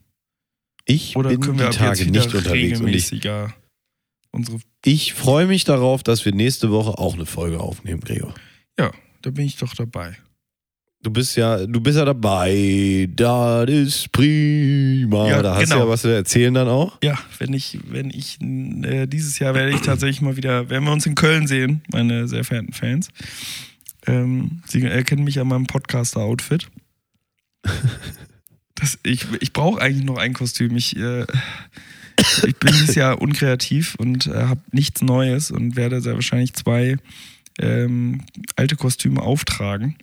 [0.86, 3.12] Ich Oder bin können wir die Tage nicht unterwegs und ich,
[4.30, 8.34] unsere Ich freue mich darauf, dass wir nächste Woche auch eine Folge aufnehmen, Gregor.
[8.78, 8.90] Ja,
[9.20, 10.16] da bin ich doch dabei.
[11.03, 13.09] Du bist ja, du bist ja dabei.
[13.16, 15.28] Das ist prima.
[15.28, 15.84] Ja, da hast du genau.
[15.84, 16.98] ja was zu erzählen dann auch.
[17.03, 20.92] Ja, wenn ich, wenn ich äh, dieses Jahr werde ich tatsächlich mal wieder, werden wir
[20.92, 23.09] uns in Köln sehen, meine sehr verehrten Fans.
[24.07, 26.68] Ähm, Sie erkennen mich an meinem Podcaster-Outfit.
[29.05, 30.74] Ich ich brauche eigentlich noch ein Kostüm.
[30.74, 31.24] Ich, äh,
[32.18, 36.96] ich bin dieses Jahr unkreativ und äh, habe nichts Neues und werde sehr wahrscheinlich zwei
[37.61, 38.22] ähm,
[38.57, 39.96] alte Kostüme auftragen.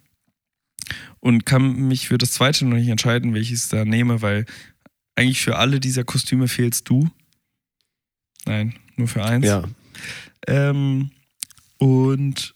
[1.19, 4.45] Und kann mich für das zweite noch nicht entscheiden, welches ich da nehme, weil
[5.15, 7.09] eigentlich für alle dieser Kostüme fehlst du.
[8.45, 9.45] Nein, nur für eins.
[9.45, 9.63] Ja.
[10.47, 11.11] Ähm,
[11.77, 12.55] und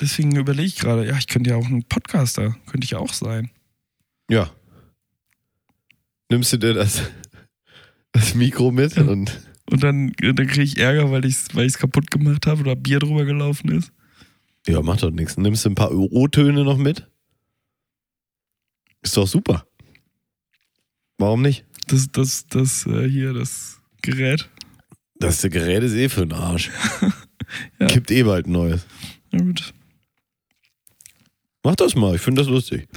[0.00, 3.50] deswegen überlege ich gerade, ja, ich könnte ja auch ein Podcaster, könnte ich auch sein.
[4.30, 4.50] Ja.
[6.30, 7.02] Nimmst du dir das,
[8.12, 9.02] das Mikro mit Ja.
[9.04, 12.60] und Und dann, dann kriege ich Ärger, weil ich es weil ich's kaputt gemacht habe
[12.60, 13.92] oder Bier drüber gelaufen ist.
[14.66, 15.36] ja, macht doch nichts.
[15.36, 17.06] Nimmst du ein paar O-Töne noch mit?
[19.04, 19.64] Ist doch super.
[21.18, 21.64] Warum nicht?
[21.86, 24.48] Das, das, das äh, hier, das Gerät.
[25.20, 26.70] Das Gerät ist eh für den Arsch.
[27.78, 27.86] Ja.
[27.86, 28.84] Gibt eh bald ein neues.
[29.30, 29.74] Na gut.
[31.62, 32.88] Mach das mal, ich finde das lustig.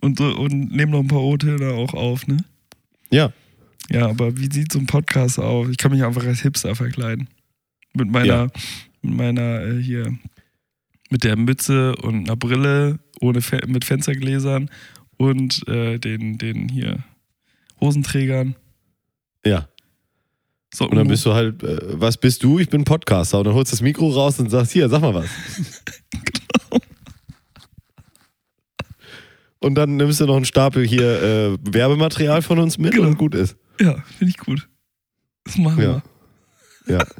[0.00, 2.38] Und, so- und nehmen noch ein paar O-Töne auch auf, ne?
[3.10, 3.32] Ja.
[3.90, 5.68] Ja, aber wie sieht so ein Podcast aus?
[5.68, 7.28] Ich kann mich einfach als Hipster verkleiden.
[7.92, 8.46] Mit meiner, Ja.
[9.02, 10.18] mit meiner äh, hier,
[11.10, 14.70] mit der Mütze und einer Brille, ohne Fe mit Fenstergläsern
[15.16, 17.02] und äh, den, den hier
[17.80, 18.56] Hosenträgern.
[19.44, 19.68] Ja.
[20.72, 22.58] So, Und dann bist du halt, äh, was bist du?
[22.58, 23.38] Ich bin Podcaster.
[23.38, 25.28] Und dann holst du das Mikro raus und sagst, hier, sag mal was.
[29.60, 33.06] Und dann nimmst du noch einen Stapel hier äh, Werbematerial von uns mit Genau.
[33.08, 33.56] und gut ist.
[33.80, 34.68] Ja, finde ich gut.
[35.44, 36.02] Das machen Ja.
[36.86, 36.96] wir.
[36.98, 37.04] Ja.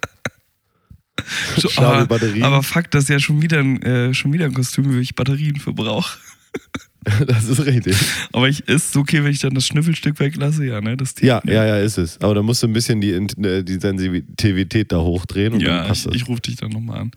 [1.56, 2.42] So, aber, Batterien.
[2.42, 5.14] aber fuck, das ist ja schon wieder ein, äh, schon wieder ein Kostüm, wo ich
[5.14, 6.18] Batterien für brauche.
[7.26, 7.96] das ist richtig.
[8.32, 10.96] Aber ich ist okay, wenn ich dann das Schnüffelstück weglasse, ja, ne?
[10.96, 12.20] Das Ja, ja, ja, ist es.
[12.20, 15.84] Aber da musst du ein bisschen die, äh, die Sensitivität da hochdrehen und dann Ja,
[15.84, 16.16] passt ich, das.
[16.22, 17.10] ich rufe dich dann nochmal an.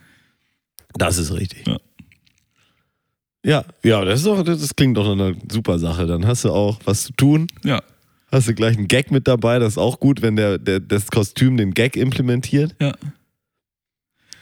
[0.98, 1.68] Das ist richtig.
[1.68, 1.78] Ja.
[3.46, 6.06] Ja, ja, das, ist doch, das klingt doch nach einer super Sache.
[6.06, 7.48] Dann hast du auch was zu tun.
[7.64, 7.82] Ja,
[8.30, 9.58] Hast du gleich einen Gag mit dabei.
[9.58, 12.76] Das ist auch gut, wenn der, der, das Kostüm den Gag implementiert.
[12.82, 12.94] ja.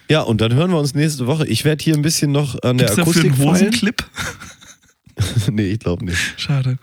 [0.08, 1.48] Ja, und dann hören wir uns nächste Woche.
[1.48, 3.56] Ich werde hier ein bisschen noch an der Gibt's dafür Akustik einen feilen.
[3.56, 4.04] Hosenclip?
[5.52, 6.40] nee, ich glaube nicht.
[6.40, 6.78] Schade.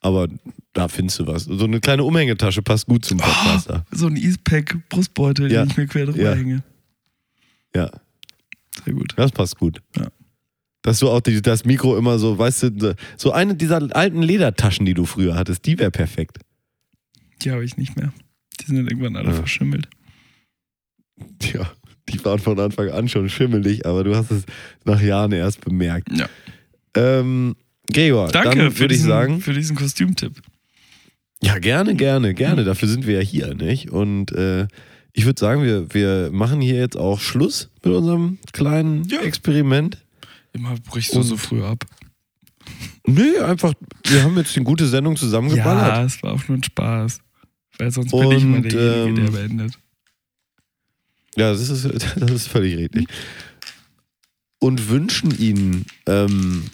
[0.00, 0.28] Aber
[0.72, 1.44] da findest du was.
[1.44, 3.84] So eine kleine Umhängetasche passt gut zum Podcaster.
[3.90, 5.62] So ein Eastpack Brustbeutel, Ja.
[5.64, 6.34] den ich mir quer drüber Ja.
[6.34, 6.62] hänge.
[7.74, 7.90] Ja,
[8.84, 9.14] Sehr gut.
[9.16, 9.80] das passt gut.
[9.96, 10.08] Ja.
[10.82, 14.86] Dass du auch die, das Mikro immer so, weißt du, so eine dieser alten Ledertaschen,
[14.86, 16.38] die du früher hattest, die wäre perfekt.
[17.42, 18.12] Die habe ich nicht mehr.
[18.60, 19.34] Die sind dann irgendwann alle Ja.
[19.34, 19.88] verschimmelt.
[21.40, 21.68] Tja,
[22.08, 24.44] die waren von Anfang an schon schimmelig, aber du hast es
[24.84, 26.08] nach Jahren erst bemerkt.
[26.16, 26.28] Ja.
[26.94, 27.56] Ähm,
[27.92, 30.40] Gregor, Danke dann für, würde ich diesen, sagen, für diesen Kostümtipp.
[31.42, 32.64] ja, gerne, gerne, gerne.
[32.64, 33.90] Dafür sind wir ja hier, nicht?
[33.90, 34.66] Und äh,
[35.12, 39.20] ich würde sagen, wir, wir machen hier jetzt auch Schluss mit unserem kleinen Ja.
[39.20, 39.98] Experiment.
[40.52, 41.84] Immer brichst du Und- so früh ab.
[43.06, 43.72] Nee, einfach,
[44.08, 45.86] wir haben jetzt eine gute Sendung zusammengeballert.
[45.96, 47.20] Ja, es war auch nur ein Spaß.
[47.78, 49.78] Weil sonst bin ich mal Und, derjenige, der ähm, beendet.
[51.36, 51.84] Ja, das ist,
[52.16, 53.08] das ist völlig richtig.
[54.58, 56.64] Und wünschen Ihnen, ähm,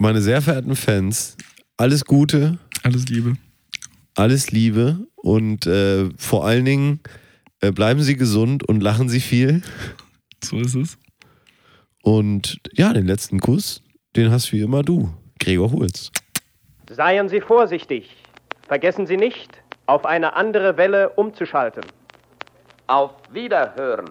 [0.00, 1.36] meine sehr verehrten Fans,
[1.76, 3.36] alles Gute, Alles Liebe.
[4.16, 7.00] alles Liebe und äh, vor allen Dingen
[7.60, 9.62] äh, bleiben Sie gesund und lachen Sie viel.
[10.42, 10.98] So ist es.
[12.02, 13.82] Und ja, den letzten Kuss,
[14.16, 16.10] den hast wie immer du, Gregor Hulz.
[16.90, 18.10] Seien Sie vorsichtig.
[18.66, 21.84] Vergessen Sie nicht, auf eine andere Welle umzuschalten.
[22.90, 24.10] Auf Wiederhören.